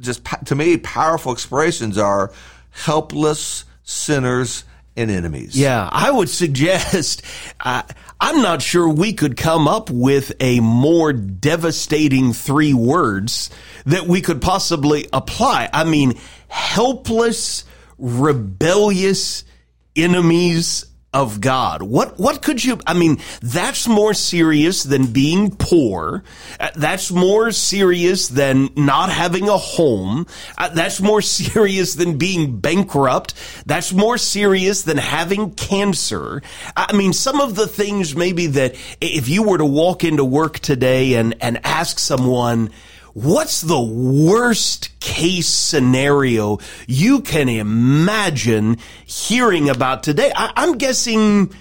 just 0.00 0.22
to 0.46 0.56
me, 0.56 0.76
powerful 0.78 1.30
expressions 1.30 1.98
are 1.98 2.32
helpless, 2.70 3.64
sinners, 3.84 4.64
and 4.96 5.10
enemies. 5.10 5.58
Yeah, 5.58 5.88
I 5.90 6.10
would 6.10 6.28
suggest, 6.28 7.22
uh, 7.60 7.82
I'm 8.20 8.42
not 8.42 8.62
sure 8.62 8.88
we 8.88 9.12
could 9.12 9.36
come 9.36 9.66
up 9.66 9.90
with 9.90 10.32
a 10.40 10.60
more 10.60 11.12
devastating 11.12 12.32
three 12.32 12.74
words 12.74 13.50
that 13.86 14.06
we 14.06 14.20
could 14.20 14.40
possibly 14.40 15.08
apply. 15.12 15.68
I 15.72 15.84
mean, 15.84 16.14
helpless, 16.48 17.64
rebellious 17.98 19.44
enemies 19.96 20.86
of 21.12 21.40
God. 21.40 21.82
What, 21.82 22.18
what 22.18 22.42
could 22.42 22.64
you, 22.64 22.80
I 22.86 22.94
mean, 22.94 23.18
that's 23.42 23.86
more 23.86 24.14
serious 24.14 24.82
than 24.82 25.12
being 25.12 25.54
poor. 25.54 26.24
Uh, 26.58 26.70
that's 26.74 27.10
more 27.10 27.50
serious 27.50 28.28
than 28.28 28.70
not 28.76 29.10
having 29.10 29.48
a 29.48 29.58
home. 29.58 30.26
Uh, 30.56 30.70
that's 30.70 31.00
more 31.00 31.20
serious 31.22 31.94
than 31.94 32.16
being 32.16 32.58
bankrupt. 32.60 33.34
That's 33.66 33.92
more 33.92 34.16
serious 34.16 34.82
than 34.82 34.96
having 34.96 35.52
cancer. 35.52 36.42
I 36.76 36.92
mean, 36.94 37.12
some 37.12 37.40
of 37.40 37.56
the 37.56 37.66
things 37.66 38.16
maybe 38.16 38.46
that 38.48 38.74
if 39.00 39.28
you 39.28 39.42
were 39.42 39.58
to 39.58 39.66
walk 39.66 40.04
into 40.04 40.24
work 40.24 40.60
today 40.60 41.14
and, 41.14 41.34
and 41.40 41.60
ask 41.64 41.98
someone, 41.98 42.70
what's 43.14 43.60
the 43.60 43.80
worst 43.80 44.98
case 45.00 45.48
scenario 45.48 46.58
you 46.86 47.20
can 47.20 47.48
imagine 47.48 48.78
hearing 49.04 49.68
about 49.68 50.02
today? 50.02 50.32
I, 50.34 50.64
am 50.64 50.78
guessing 50.78 51.52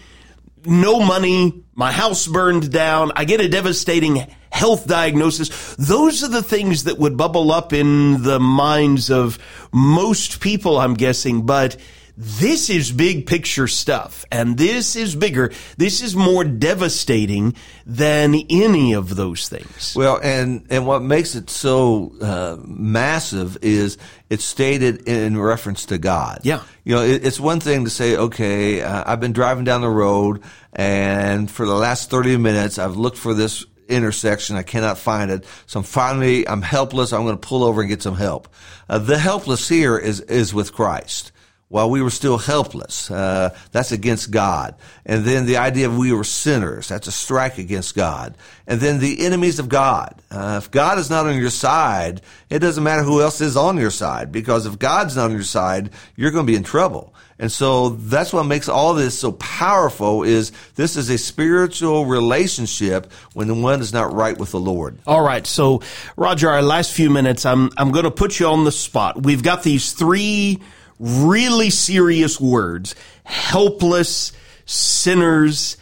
no 0.65 0.99
money, 0.99 1.63
my 1.75 1.91
house 1.91 2.27
burned 2.27 2.71
down, 2.71 3.11
I 3.15 3.25
get 3.25 3.41
a 3.41 3.49
devastating 3.49 4.27
health 4.51 4.85
diagnosis. 4.87 5.75
Those 5.75 6.23
are 6.23 6.27
the 6.27 6.43
things 6.43 6.83
that 6.83 6.99
would 6.99 7.17
bubble 7.17 7.51
up 7.51 7.73
in 7.73 8.23
the 8.23 8.39
minds 8.39 9.09
of 9.09 9.39
most 9.73 10.41
people, 10.41 10.77
I'm 10.77 10.93
guessing. 10.93 11.45
But 11.45 11.77
this 12.17 12.69
is 12.69 12.91
big 12.91 13.25
picture 13.25 13.67
stuff 13.67 14.25
and 14.31 14.57
this 14.57 14.95
is 14.95 15.15
bigger. 15.15 15.51
This 15.77 16.01
is 16.01 16.15
more 16.15 16.43
devastating 16.43 17.55
than 17.85 18.35
any 18.49 18.93
of 18.93 19.15
those 19.15 19.47
things. 19.47 19.95
Well, 19.95 20.19
and, 20.21 20.65
and 20.69 20.85
what 20.85 21.01
makes 21.01 21.35
it 21.35 21.49
so 21.49 22.13
uh, 22.21 22.57
massive 22.65 23.57
is 23.61 23.97
it's 24.29 24.45
stated 24.45 25.07
in 25.07 25.39
reference 25.39 25.85
to 25.87 25.97
God. 25.97 26.41
Yeah. 26.43 26.63
You 26.83 26.95
know, 26.95 27.03
it, 27.03 27.25
it's 27.25 27.39
one 27.39 27.59
thing 27.59 27.85
to 27.85 27.89
say, 27.89 28.17
okay, 28.17 28.81
uh, 28.81 29.03
I've 29.05 29.19
been 29.19 29.33
driving 29.33 29.63
down 29.63 29.81
the 29.81 29.89
road 29.89 30.41
and 30.73 31.49
for 31.49 31.65
the 31.65 31.75
last 31.75 32.09
30 32.09 32.37
minutes, 32.37 32.77
I've 32.77 32.97
looked 32.97 33.17
for 33.17 33.33
this 33.33 33.65
intersection. 33.89 34.55
I 34.55 34.63
cannot 34.63 34.97
find 34.97 35.29
it. 35.29 35.45
So 35.65 35.79
I'm 35.79 35.83
finally, 35.83 36.47
I'm 36.47 36.61
helpless. 36.61 37.13
I'm 37.13 37.23
going 37.23 37.37
to 37.37 37.47
pull 37.47 37.63
over 37.63 37.81
and 37.81 37.89
get 37.89 38.01
some 38.01 38.15
help. 38.15 38.47
Uh, 38.89 38.97
the 38.99 39.17
helpless 39.17 39.67
here 39.67 39.97
is, 39.97 40.21
is 40.21 40.53
with 40.53 40.73
Christ 40.73 41.31
while 41.71 41.89
we 41.89 42.01
were 42.01 42.09
still 42.09 42.37
helpless. 42.37 43.09
Uh, 43.09 43.55
that's 43.71 43.93
against 43.93 44.29
God. 44.29 44.75
And 45.05 45.23
then 45.23 45.45
the 45.45 45.55
idea 45.55 45.87
of 45.87 45.97
we 45.97 46.11
were 46.11 46.25
sinners. 46.25 46.89
That's 46.89 47.07
a 47.07 47.13
strike 47.13 47.57
against 47.57 47.95
God. 47.95 48.35
And 48.67 48.81
then 48.81 48.99
the 48.99 49.25
enemies 49.25 49.57
of 49.57 49.69
God. 49.69 50.21
Uh, 50.29 50.59
if 50.61 50.69
God 50.69 50.99
is 50.99 51.09
not 51.09 51.27
on 51.27 51.37
your 51.37 51.49
side, 51.49 52.21
it 52.49 52.59
doesn't 52.59 52.83
matter 52.83 53.03
who 53.03 53.21
else 53.21 53.39
is 53.39 53.55
on 53.55 53.77
your 53.77 53.89
side 53.89 54.33
because 54.33 54.65
if 54.65 54.79
God's 54.79 55.15
not 55.15 55.25
on 55.25 55.31
your 55.31 55.43
side, 55.43 55.91
you're 56.17 56.31
going 56.31 56.45
to 56.45 56.51
be 56.51 56.57
in 56.57 56.63
trouble. 56.63 57.13
And 57.39 57.49
so 57.49 57.89
that's 57.89 58.33
what 58.33 58.43
makes 58.43 58.67
all 58.67 58.93
this 58.93 59.17
so 59.17 59.31
powerful 59.31 60.23
is 60.23 60.51
this 60.75 60.97
is 60.97 61.09
a 61.09 61.17
spiritual 61.17 62.05
relationship 62.05 63.11
when 63.33 63.47
the 63.47 63.55
one 63.55 63.79
is 63.79 63.93
not 63.93 64.13
right 64.13 64.37
with 64.37 64.51
the 64.51 64.59
Lord. 64.59 64.99
All 65.07 65.23
right. 65.23 65.47
So 65.47 65.81
Roger, 66.17 66.49
our 66.49 66.61
last 66.61 66.91
few 66.91 67.09
minutes, 67.09 67.45
I'm, 67.45 67.69
I'm 67.77 67.91
going 67.91 68.03
to 68.03 68.11
put 68.11 68.41
you 68.41 68.47
on 68.47 68.65
the 68.65 68.73
spot. 68.73 69.23
We've 69.23 69.41
got 69.41 69.63
these 69.63 69.93
three 69.93 70.59
really 71.01 71.71
serious 71.71 72.39
words, 72.39 72.95
helpless, 73.23 74.31
sinners, 74.65 75.77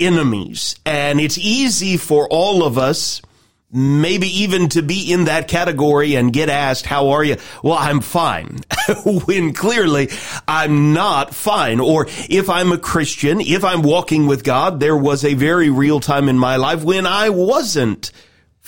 enemies. 0.00 0.74
And 0.84 1.20
it's 1.20 1.38
easy 1.38 1.96
for 1.96 2.26
all 2.28 2.64
of 2.64 2.76
us, 2.76 3.22
maybe 3.72 4.26
even 4.42 4.68
to 4.70 4.82
be 4.82 5.12
in 5.12 5.26
that 5.26 5.46
category 5.46 6.16
and 6.16 6.32
get 6.32 6.48
asked, 6.48 6.84
how 6.84 7.10
are 7.10 7.22
you? 7.22 7.36
Well, 7.62 7.78
I'm 7.78 8.00
fine. 8.00 8.58
when 9.04 9.52
clearly 9.52 10.10
I'm 10.48 10.92
not 10.92 11.32
fine. 11.32 11.78
Or 11.78 12.08
if 12.28 12.50
I'm 12.50 12.72
a 12.72 12.78
Christian, 12.78 13.40
if 13.40 13.64
I'm 13.64 13.82
walking 13.82 14.26
with 14.26 14.42
God, 14.42 14.80
there 14.80 14.96
was 14.96 15.24
a 15.24 15.34
very 15.34 15.70
real 15.70 16.00
time 16.00 16.28
in 16.28 16.38
my 16.38 16.56
life 16.56 16.82
when 16.82 17.06
I 17.06 17.30
wasn't 17.30 18.10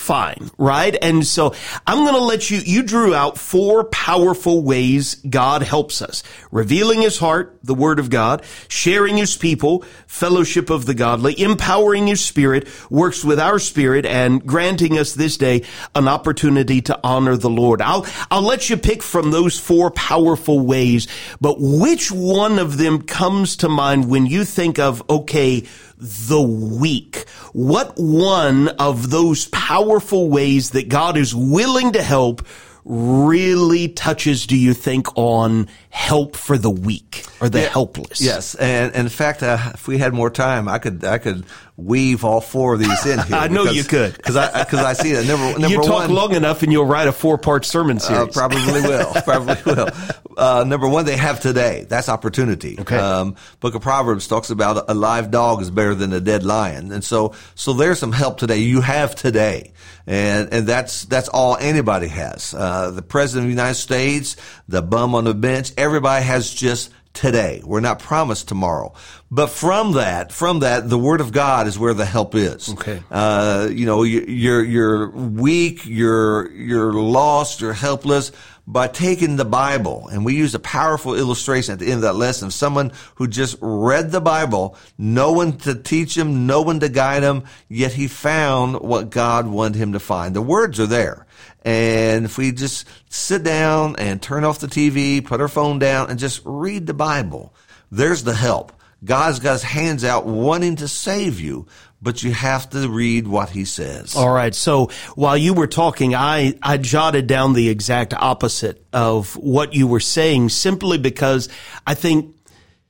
fine, 0.03 0.51
right? 0.59 0.97
And 1.01 1.25
so 1.25 1.55
I'm 1.87 1.99
going 1.99 2.15
to 2.15 2.21
let 2.21 2.51
you, 2.51 2.59
you 2.59 2.83
drew 2.83 3.15
out 3.15 3.39
four 3.39 3.85
powerful 3.85 4.63
ways 4.63 5.15
God 5.15 5.63
helps 5.63 6.03
us. 6.03 6.25
Revealing 6.51 7.03
his 7.03 7.19
heart, 7.19 7.57
the 7.63 7.75
word 7.75 8.01
of 8.01 8.11
God, 8.11 8.43
sharing 8.69 9.17
his 9.17 9.37
people, 9.37 9.85
fellowship 10.09 10.71
of 10.71 10.87
the 10.87 10.95
godly, 10.95 11.41
empowering 11.41 12.09
his 12.09 12.23
spirit, 12.23 12.69
works 12.91 13.25
with 13.25 13.39
our 13.39 13.61
spirit, 13.61 14.05
and 14.05 14.45
granting 14.45 14.99
us 14.99 15.15
this 15.15 15.37
day 15.37 15.63
an 15.95 16.09
opportunity 16.09 16.83
to 16.83 16.99
honor 17.05 17.37
the 17.37 17.51
Lord. 17.51 17.81
I'll, 17.81 18.05
I'll 18.31 18.43
let 18.43 18.69
you 18.69 18.77
pick 18.77 19.03
from 19.03 19.31
those 19.31 19.59
four 19.59 19.93
powerful 19.93 20.61
ways, 20.61 21.07
but 21.41 21.57
which 21.61 22.11
one 22.11 22.59
of 22.59 22.77
them 22.77 23.03
comes 23.03 23.57
to 23.57 23.69
mind 23.69 24.11
when 24.11 24.27
you 24.27 24.45
think 24.45 24.81
of, 24.81 25.09
okay, 25.09 25.65
the 26.03 26.43
weak. 26.43 27.29
What 27.53 27.95
one 27.97 28.69
of 28.69 29.11
those 29.11 29.47
powerful 29.49 30.29
ways 30.29 30.71
that 30.71 30.89
God 30.89 31.17
is 31.17 31.35
willing 31.35 31.93
to 31.93 32.03
help 32.03 32.45
really 32.85 33.89
touches, 33.89 34.47
do 34.47 34.57
you 34.57 34.75
think, 34.75 35.07
on 35.17 35.69
help 35.91 36.37
for 36.37 36.59
the 36.59 36.71
weak 36.71 37.25
or 37.41 37.49
the 37.49 37.61
yeah, 37.61 37.69
helpless? 37.69 38.21
Yes, 38.21 38.57
and, 38.57 38.93
and 38.95 39.07
in 39.07 39.09
fact, 39.09 39.43
uh, 39.43 39.71
if 39.75 39.87
we 39.87 39.99
had 39.99 40.13
more 40.13 40.31
time, 40.31 40.69
I 40.69 40.79
could 40.79 41.05
I 41.05 41.19
could 41.19 41.45
weave 41.77 42.25
all 42.25 42.41
four 42.41 42.75
of 42.75 42.81
these 42.81 43.07
in 43.07 43.19
here. 43.21 43.27
I 43.37 43.49
know 43.49 43.65
you 43.65 43.85
could 43.85 44.15
because 44.17 44.37
I 44.37 44.65
because 44.65 44.81
I 44.81 44.93
see 44.93 45.13
that 45.13 45.27
number 45.27 45.59
number 45.59 45.69
you 45.69 45.83
talk 45.83 46.09
one, 46.09 46.15
long 46.15 46.35
enough 46.35 46.63
and 46.63 46.73
you'll 46.73 46.87
write 46.87 47.09
a 47.09 47.13
four 47.13 47.39
part 47.39 47.65
sermon 47.65 47.97
uh, 47.97 48.01
series. 48.01 48.37
Uh, 48.37 48.41
probably 48.41 48.83
will, 48.83 49.13
probably 49.25 49.57
will. 49.65 49.89
Uh, 50.37 50.65
number 50.65 50.89
one, 50.89 51.05
they 51.05 51.17
have 51.17 51.41
today. 51.41 51.87
That's 51.89 52.09
opportunity. 52.09 52.79
Okay. 52.79 52.97
Um, 52.97 53.37
Book 53.61 53.75
of 53.75 53.83
Proverbs 53.83 54.29
talks 54.29 54.51
about 54.51 54.85
a 54.89 54.95
live 54.95 55.31
dog 55.31 55.63
is 55.63 55.71
better 55.71 55.95
than 55.95 56.13
a 56.13 56.21
dead 56.21 56.45
lion, 56.45 56.93
and 56.93 57.03
so 57.03 57.35
so 57.55 57.73
there's 57.73 57.99
some 57.99 58.13
help 58.13 58.39
today. 58.39 58.59
You 58.59 58.81
have 58.81 59.15
today, 59.15 59.73
and 60.07 60.53
and 60.53 60.67
that's 60.67 61.05
that's 61.07 61.29
all 61.29 61.57
anybody 61.57 62.09
has. 62.09 62.55
Uh, 62.55 62.91
the 62.91 63.03
president 63.03 63.45
of 63.45 63.49
the 63.49 63.63
United 63.63 63.75
States, 63.77 64.37
the 64.69 64.83
bum 64.83 65.15
on 65.15 65.25
the 65.25 65.35
bench, 65.35 65.73
everybody 65.77 66.25
has 66.25 66.53
just 66.53 66.91
today. 67.15 67.63
We're 67.65 67.81
not 67.81 67.99
promised 67.99 68.49
tomorrow. 68.49 68.95
But 69.31 69.49
from 69.49 69.93
that, 69.93 70.33
from 70.33 70.61
that, 70.61 70.89
the 70.89 70.99
Word 70.99 71.21
of 71.21 71.33
God 71.33 71.67
is 71.67 71.79
where 71.79 71.95
the 71.95 72.05
help 72.05 72.35
is. 72.35 72.73
Okay. 72.73 73.03
Uh, 73.11 73.69
you 73.71 73.87
know, 73.87 74.03
you're, 74.03 74.65
you're 74.65 75.11
weak, 75.11 75.87
you're, 75.87 76.51
you're 76.53 76.93
lost, 76.93 77.61
you're 77.61 77.73
helpless. 77.73 78.33
By 78.65 78.87
taking 78.87 79.35
the 79.35 79.45
Bible, 79.45 80.07
and 80.13 80.25
we 80.25 80.37
use 80.37 80.55
a 80.55 80.61
powerful 80.61 81.17
illustration 81.17 81.73
at 81.73 81.81
the 81.81 81.87
end 81.87 81.97
of 81.97 82.03
that 82.03 82.15
lesson 82.15 82.47
of 82.47 82.55
someone 82.55 82.93
who 83.17 83.27
just 83.27 83.57
read 83.61 84.13
the 84.13 84.21
Bible, 84.21 84.77
no 84.97 85.33
one 85.33 85.59
to 85.59 85.75
teach 85.75 86.17
him, 86.17 86.47
no 86.47 86.63
one 86.63 86.79
to 86.79 86.89
guide 86.89 87.25
him, 87.25 87.43
yet 87.69 87.95
he 87.95 88.07
found 88.07 88.81
what 88.81 89.11
God 89.11 89.49
wanted 89.49 89.79
him 89.79 89.95
to 89.95 89.99
find. 89.99 90.37
The 90.37 90.43
words 90.43 90.79
are 90.79 90.87
there. 90.87 91.27
And 91.63 92.25
if 92.25 92.39
we 92.39 92.53
just 92.53 92.89
sit 93.09 93.43
down 93.43 93.97
and 93.97 94.21
turn 94.21 94.45
off 94.45 94.59
the 94.59 94.67
TV, 94.67 95.25
put 95.25 95.41
our 95.41 95.49
phone 95.49 95.79
down, 95.79 96.11
and 96.11 96.19
just 96.19 96.43
read 96.45 96.87
the 96.87 96.95
Bible, 96.95 97.55
there's 97.91 98.25
the 98.25 98.35
help. 98.35 98.73
God's 99.05 99.41
got 99.41 99.53
his 99.53 99.63
hands 99.63 100.05
out 100.05 100.27
wanting 100.27 100.77
to 100.77 100.89
save 100.89 101.41
you, 101.41 101.67
but 102.01 102.23
you 102.23 102.33
have 102.33 102.71
to 102.71 102.89
read 102.89 103.27
what 103.27 103.51
he 103.51 103.65
says. 103.65 104.15
All 104.17 104.31
right. 104.31 104.55
So 104.55 104.91
while 105.15 105.37
you 105.37 105.55
were 105.55 105.67
talking, 105.67 106.15
I, 106.15 106.55
I 106.63 106.77
jotted 106.77 107.27
down 107.27 107.53
the 107.53 107.69
exact 107.69 108.15
opposite 108.15 108.85
of 108.93 109.37
what 109.37 109.75
you 109.75 109.87
were 109.87 110.01
saying 110.01 110.51
simply 110.51 110.99
because 110.99 111.49
I 111.87 111.95
think 111.95 112.35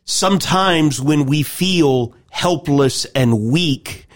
sometimes 0.04 1.00
when 1.00 1.26
we 1.26 1.42
feel 1.42 2.14
helpless 2.30 3.04
and 3.06 3.50
weak, 3.50 4.06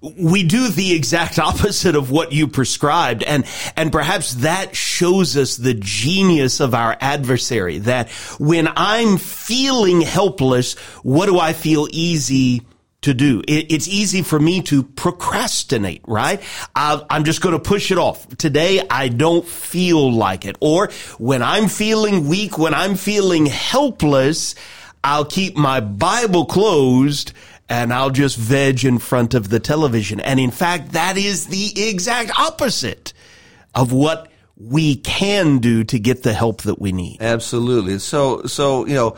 we 0.00 0.42
do 0.42 0.68
the 0.68 0.94
exact 0.94 1.38
opposite 1.38 1.96
of 1.96 2.10
what 2.10 2.32
you 2.32 2.48
prescribed. 2.48 3.22
And, 3.22 3.44
and 3.76 3.92
perhaps 3.92 4.34
that 4.34 4.76
shows 4.76 5.36
us 5.36 5.56
the 5.56 5.74
genius 5.74 6.60
of 6.60 6.74
our 6.74 6.96
adversary 7.00 7.78
that 7.78 8.10
when 8.38 8.68
I'm 8.76 9.18
feeling 9.18 10.00
helpless, 10.00 10.74
what 11.02 11.26
do 11.26 11.38
I 11.38 11.52
feel 11.52 11.88
easy 11.90 12.62
to 13.00 13.14
do. 13.14 13.42
it's 13.46 13.86
easy 13.86 14.22
for 14.22 14.40
me 14.40 14.60
to 14.60 14.82
procrastinate, 14.82 16.02
right? 16.08 16.42
i 16.74 17.00
am 17.10 17.22
just 17.22 17.40
going 17.40 17.52
to 17.52 17.60
push 17.60 17.92
it 17.92 17.98
off. 17.98 18.26
Today, 18.38 18.82
I 18.90 19.08
don't 19.08 19.46
feel 19.46 20.12
like 20.12 20.44
it. 20.44 20.56
Or 20.60 20.90
when 21.16 21.40
I'm 21.40 21.68
feeling 21.68 22.26
weak, 22.26 22.58
when 22.58 22.74
I'm 22.74 22.96
feeling 22.96 23.46
helpless, 23.46 24.56
I'll 25.04 25.24
keep 25.24 25.56
my 25.56 25.78
Bible 25.78 26.44
closed 26.44 27.32
and 27.68 27.92
I'll 27.92 28.10
just 28.10 28.36
veg 28.36 28.84
in 28.84 28.98
front 28.98 29.34
of 29.34 29.50
the 29.50 29.60
television. 29.60 30.20
And 30.20 30.40
in 30.40 30.50
fact, 30.50 30.92
that 30.92 31.16
is 31.16 31.46
the 31.46 31.88
exact 31.88 32.38
opposite 32.38 33.12
of 33.74 33.92
what 33.92 34.30
we 34.56 34.96
can 34.96 35.58
do 35.58 35.84
to 35.84 35.98
get 35.98 36.22
the 36.22 36.32
help 36.32 36.62
that 36.62 36.80
we 36.80 36.92
need. 36.92 37.18
Absolutely. 37.20 37.98
So, 37.98 38.42
so, 38.44 38.86
you 38.86 38.94
know, 38.94 39.16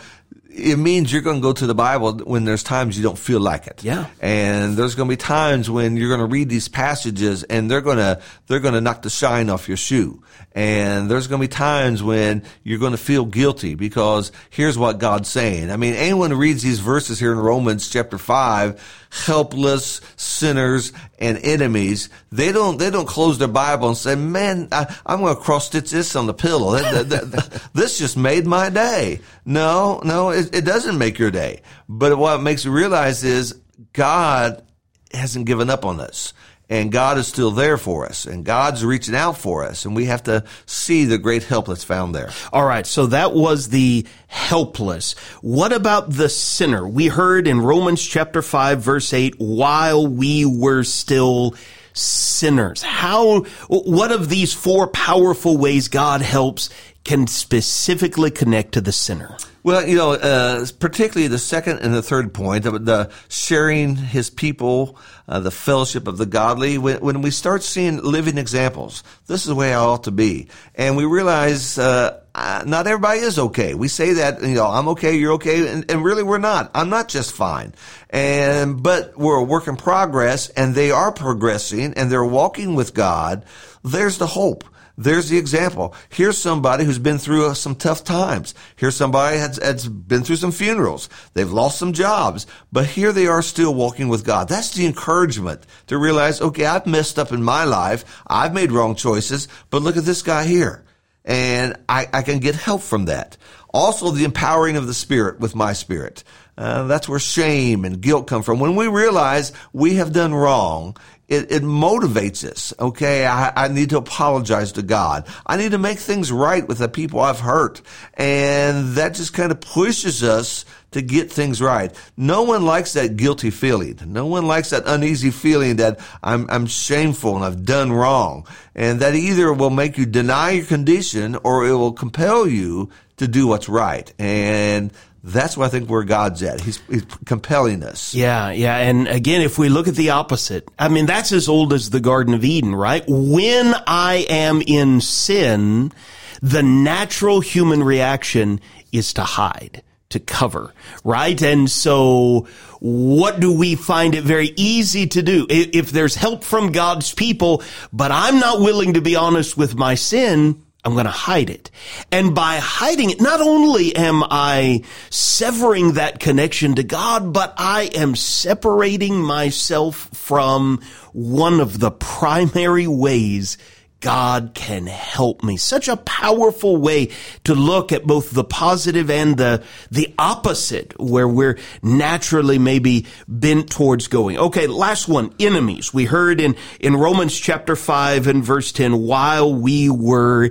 it 0.53 0.79
means 0.79 1.13
you're 1.13 1.23
going 1.23 1.37
to 1.37 1.43
go 1.43 1.53
to 1.53 1.67
the 1.67 1.75
Bible 1.75 2.19
when 2.19 2.45
there's 2.45 2.63
times 2.63 2.97
you 2.97 3.03
don't 3.03 3.19
feel 3.19 3.41
like 3.41 3.67
it. 3.67 3.85
Yeah. 3.85 4.07
And 4.21 4.77
there's 4.77 4.95
going 4.95 5.09
to 5.09 5.13
be 5.13 5.17
times 5.17 5.71
when 5.71 5.97
you're 5.97 6.09
going 6.09 6.21
to 6.21 6.27
read 6.27 6.49
these 6.49 6.69
passages 6.69 7.45
and 7.45 7.71
they're 7.71 7.81
going 7.81 7.99
to, 7.99 8.21
they're 8.49 8.61
going 8.61 8.75
to 8.75 8.81
knock 8.81 9.03
the 9.03 9.11
shine 9.11 9.49
off 9.49 9.69
your 9.69 9.77
shoe. 9.77 10.23
And 10.53 11.09
there's 11.09 11.29
going 11.29 11.41
to 11.41 11.47
be 11.47 11.53
times 11.53 12.03
when 12.03 12.43
you're 12.65 12.81
going 12.81 12.93
to 12.93 12.99
feel 12.99 13.25
guilty 13.25 13.77
because 13.77 14.33
here's 14.51 14.77
what 14.77 14.99
God's 14.99 15.29
saying. 15.29 15.71
I 15.71 15.77
mean, 15.77 15.95
anyone 15.95 16.33
who 16.33 16.37
reads 16.37 16.63
these 16.63 16.81
verses 16.81 17.21
here 17.21 17.31
in 17.31 17.39
Romans 17.39 17.89
chapter 17.89 18.19
5, 18.19 19.07
helpless 19.25 20.01
sinners 20.17 20.93
and 21.21 21.39
enemies, 21.39 22.09
they 22.33 22.51
don't, 22.51 22.79
they 22.79 22.91
don't 22.91 23.07
close 23.07 23.39
their 23.39 23.47
Bible 23.47 23.89
and 23.89 23.97
say, 23.97 24.17
man, 24.17 24.69
I, 24.73 24.93
am 25.07 25.21
going 25.21 25.37
to 25.37 25.41
cross 25.41 25.67
stitch 25.67 25.91
this 25.91 26.17
on 26.17 26.27
the 26.27 26.35
pillow. 26.35 26.77
this 27.73 27.99
just 27.99 28.17
made 28.17 28.47
my 28.47 28.71
day. 28.71 29.21
No, 29.45 30.01
no, 30.05 30.31
it, 30.49 30.65
doesn't 30.65 30.99
make 30.99 31.19
your 31.19 31.31
day. 31.31 31.63
But 31.89 32.17
what 32.17 32.43
makes 32.43 32.65
you 32.65 32.73
realize 32.73 33.25
is 33.25 33.61
God 33.93 34.65
hasn't 35.13 35.47
given 35.47 35.71
up 35.71 35.85
on 35.85 36.01
us 36.01 36.33
and 36.69 36.93
God 36.93 37.19
is 37.19 37.27
still 37.27 37.51
there 37.51 37.77
for 37.77 38.07
us 38.07 38.27
and 38.27 38.45
God's 38.45 38.85
reaching 38.85 39.15
out 39.17 39.37
for 39.37 39.65
us 39.65 39.85
and 39.85 39.97
we 39.97 40.05
have 40.07 40.23
to 40.25 40.45
see 40.67 41.05
the 41.05 41.19
great 41.19 41.43
help 41.43 41.67
that's 41.67 41.85
found 41.85 42.15
there. 42.15 42.31
All 42.53 42.65
right. 42.65 42.87
So 42.87 43.07
that 43.07 43.35
was 43.35 43.69
the 43.69 44.07
helpless. 44.29 45.15
What 45.43 45.73
about 45.73 46.11
the 46.11 46.29
sinner? 46.29 46.87
We 46.87 47.09
heard 47.09 47.49
in 47.49 47.61
Romans 47.61 48.03
chapter 48.07 48.41
5 48.41 48.81
verse 48.81 49.13
8, 49.13 49.35
while 49.39 50.07
we 50.07 50.47
were 50.47 50.85
still 50.85 51.57
sinners. 51.93 52.83
How, 52.83 53.41
what 53.69 54.13
of 54.13 54.29
these 54.29 54.55
four 54.55 54.87
powerful 54.87 55.57
ways 55.59 55.89
God 55.89 56.23
helps 56.23 56.71
can 57.05 57.27
specifically 57.27 58.31
connect 58.31 58.73
to 58.73 58.81
the 58.81 58.93
sinner? 58.93 59.37
Well, 59.63 59.87
you 59.87 59.97
know, 59.97 60.13
uh, 60.13 60.65
particularly 60.79 61.29
the 61.29 61.39
second 61.39 61.81
and 61.81 61.93
the 61.93 62.03
third 62.03 62.33
point, 62.33 62.65
the, 62.65 62.79
the 62.79 63.11
sharing 63.29 63.95
his 63.95 64.31
people, 64.31 64.99
uh, 65.29 65.41
the 65.41 65.51
fellowship 65.51 66.09
of 66.09 66.17
the 66.17 66.25
godly. 66.25 66.79
When, 66.79 67.01
when, 67.01 67.21
we 67.21 67.31
start 67.31 67.63
seeing 67.63 68.03
living 68.03 68.39
examples, 68.39 69.05
this 69.27 69.43
is 69.43 69.49
the 69.49 69.55
way 69.55 69.75
I 69.75 69.79
ought 69.79 70.05
to 70.05 70.11
be, 70.11 70.49
and 70.75 70.97
we 70.97 71.05
realize 71.05 71.77
uh, 71.77 72.21
not 72.35 72.87
everybody 72.87 73.21
is 73.21 73.39
okay. 73.39 73.75
We 73.75 73.89
say 73.89 74.15
that, 74.15 74.43
you 74.43 74.55
know, 74.55 74.67
I'm 74.67 74.89
okay, 74.89 75.17
you're 75.17 75.33
okay, 75.35 75.69
and, 75.69 75.91
and 75.91 76.03
really 76.03 76.23
we're 76.23 76.39
not. 76.39 76.71
I'm 76.75 76.89
not 76.89 77.09
just 77.09 77.33
fine, 77.33 77.75
and 78.09 78.83
but 78.83 79.19
we're 79.19 79.37
a 79.37 79.45
work 79.45 79.69
in 79.69 79.77
progress, 79.77 80.49
and 80.49 80.75
they 80.75 80.91
are 80.91 81.13
progressing, 81.13 81.93
and 81.95 82.11
they're 82.11 82.25
walking 82.25 82.75
with 82.75 82.95
God. 82.95 83.45
There's 83.85 84.17
the 84.17 84.27
hope. 84.27 84.65
There's 85.01 85.31
the 85.31 85.39
example. 85.39 85.95
Here's 86.11 86.37
somebody 86.37 86.85
who's 86.85 86.99
been 86.99 87.17
through 87.17 87.47
uh, 87.47 87.55
some 87.55 87.75
tough 87.75 88.05
times. 88.05 88.55
Here's 88.77 88.95
somebody 88.95 89.39
that's, 89.39 89.59
that's 89.59 89.87
been 89.87 90.25
through 90.25 90.37
some 90.37 90.53
funerals. 90.53 91.09
They've 91.33 91.51
lost 91.51 91.79
some 91.79 91.95
jobs, 91.95 92.47
but 92.71 92.85
here 92.85 93.11
they 93.11 93.27
are 93.27 93.41
still 93.41 93.75
walking 93.75 94.09
with 94.09 94.27
God. 94.27 94.51
That's 94.51 94.75
the 94.75 94.85
encouragement 94.85 95.65
to 95.87 95.97
realize, 95.97 96.43
okay, 96.43 96.67
I've 96.67 96.87
messed 96.87 97.19
up 97.19 97.33
in 97.33 97.43
my 97.43 97.65
life. 97.65 98.05
I've 98.27 98.53
made 98.53 98.73
wrong 98.73 98.95
choices, 98.95 99.49
but 99.71 99.81
look 99.81 99.97
at 99.97 100.05
this 100.05 100.21
guy 100.21 100.45
here. 100.45 100.85
And 101.25 101.77
I, 101.89 102.07
I 102.13 102.21
can 102.21 102.39
get 102.39 102.55
help 102.55 102.83
from 102.83 103.07
that. 103.07 103.39
Also, 103.73 104.11
the 104.11 104.25
empowering 104.25 104.77
of 104.77 104.87
the 104.87 104.95
Spirit 104.95 105.41
with 105.41 105.55
my 105.55 105.73
spirit. 105.73 106.25
Uh, 106.59 106.83
that's 106.89 107.09
where 107.09 107.19
shame 107.19 107.87
and 107.87 108.03
guilt 108.03 108.27
come 108.27 108.43
from. 108.43 108.61
When 108.61 108.77
we 108.77 108.87
realize 108.87 109.53
we 109.73 109.95
have 109.95 110.13
done 110.13 110.35
wrong, 110.35 110.97
it, 111.31 111.53
it 111.53 111.63
motivates 111.63 112.45
us. 112.45 112.75
Okay. 112.79 113.25
I, 113.25 113.53
I 113.65 113.69
need 113.69 113.91
to 113.91 113.99
apologize 113.99 114.73
to 114.73 114.83
God. 114.83 115.27
I 115.47 115.57
need 115.57 115.71
to 115.71 115.79
make 115.79 115.99
things 115.99 116.33
right 116.33 116.67
with 116.67 116.79
the 116.79 116.89
people 116.89 117.21
I've 117.21 117.39
hurt. 117.39 117.81
And 118.15 118.95
that 118.97 119.15
just 119.15 119.33
kind 119.33 119.53
of 119.53 119.61
pushes 119.61 120.25
us 120.25 120.65
to 120.91 121.01
get 121.01 121.31
things 121.31 121.63
right. 121.63 121.95
No 122.17 122.43
one 122.43 122.67
likes 122.67 122.95
that 122.95 123.17
guilty 123.17 123.51
feeling. 123.51 123.97
No 124.07 124.27
one 124.27 124.49
likes 124.49 124.71
that 124.71 124.83
uneasy 124.87 125.31
feeling 125.31 125.77
that 125.77 126.01
I'm, 126.21 126.51
I'm 126.51 126.67
shameful 126.67 127.37
and 127.37 127.45
I've 127.45 127.65
done 127.65 127.93
wrong. 127.93 128.45
And 128.75 128.99
that 128.99 129.15
either 129.15 129.53
will 129.53 129.71
make 129.71 129.97
you 129.97 130.07
deny 130.07 130.51
your 130.51 130.67
condition 130.67 131.37
or 131.45 131.65
it 131.65 131.75
will 131.75 131.93
compel 131.93 132.49
you 132.49 132.91
to 133.19 133.29
do 133.29 133.47
what's 133.47 133.69
right. 133.69 134.13
And 134.19 134.93
that's 135.23 135.57
what 135.57 135.67
I 135.67 135.69
think 135.69 135.91
where 135.91 136.05
God's 136.05 136.43
at. 136.43 136.61
He's, 136.61 136.81
he's, 136.89 137.05
compelling 137.27 137.83
us. 137.83 138.15
Yeah, 138.15 138.51
yeah. 138.51 138.77
And 138.77 139.07
again, 139.07 139.43
if 139.43 139.59
we 139.59 139.69
look 139.69 139.87
at 139.87 139.95
the 139.95 140.11
opposite, 140.11 140.67
I 140.79 140.89
mean, 140.89 141.07
that's 141.07 141.33
as 141.33 141.49
old 141.49 141.73
as 141.73 141.91
the 141.91 142.01
Garden 142.01 142.33
of 142.35 142.45
Eden, 142.45 142.75
right? 142.75 143.05
When 143.07 143.75
I 143.87 144.27
am 144.29 144.63
in 144.67 145.01
sin, 145.01 145.93
the 146.41 146.63
natural 146.63 147.41
human 147.41 147.83
reaction 147.83 148.61
is 148.93 149.13
to 149.15 149.23
hide, 149.23 149.83
to 150.09 150.21
cover, 150.21 150.73
right? 151.05 151.41
And 151.43 151.71
so 151.71 152.47
what 152.81 153.41
do 153.41 153.53
we 153.53 153.75
find 153.75 154.15
it 154.15 154.25
very 154.25 154.53
easy 154.57 155.07
to 155.09 155.23
do? 155.23 155.47
If 155.51 155.91
there's 155.91 156.15
help 156.15 156.45
from 156.45 156.73
God's 156.73 157.13
people, 157.13 157.63
but 157.93 158.11
I'm 158.11 158.39
not 158.41 158.61
willing 158.61 158.95
to 158.95 159.03
be 159.03 159.17
honest 159.17 159.57
with 159.59 159.77
my 159.77 159.95
sin, 159.97 160.63
I'm 160.85 160.95
going 160.95 161.05
to 161.05 161.11
hide 161.11 161.51
it. 161.51 161.71
And 162.11 162.35
by 162.35 162.57
hiding 162.57 163.11
it, 163.11 163.21
not 163.21 163.41
only 163.41 163.95
am 163.95 164.23
I 164.25 164.83
severing 165.11 165.93
that 165.93 166.21
connection 166.21 166.75
to 166.77 166.83
God, 166.83 167.35
but 167.35 167.55
I 167.59 167.91
am 167.95 168.17
separating 168.17 169.21
myself 169.21 170.09
from 170.15 170.81
one 171.13 171.61
of 171.61 171.81
the 171.81 171.91
primary 171.91 172.87
ways 172.87 173.59
God 174.01 174.53
can 174.55 174.87
help 174.87 175.43
me. 175.43 175.57
Such 175.57 175.89
a 175.89 175.97
powerful 175.97 176.77
way 176.77 177.11
to 177.45 177.55
look 177.55 177.93
at 177.93 178.05
both 178.05 178.31
the 178.31 178.45
positive 178.45 179.11
and 179.11 179.37
the, 179.37 179.63
the 179.91 180.15
opposite 180.19 180.99
where 180.99 181.29
we're 181.29 181.59
naturally 181.83 182.59
maybe 182.59 183.07
bent 183.29 183.71
towards 183.71 184.09
going. 184.09 184.39
Okay, 184.39 184.67
last 184.67 185.09
one, 185.09 185.35
enemies. 185.39 185.93
We 185.93 186.07
heard 186.07 186.41
in, 186.41 186.57
in 186.81 186.97
Romans 186.97 187.39
chapter 187.39 187.77
5 187.77 188.27
and 188.27 188.45
verse 188.45 188.73
10, 188.73 188.97
while 189.03 189.55
we 189.55 189.91
were 189.91 190.51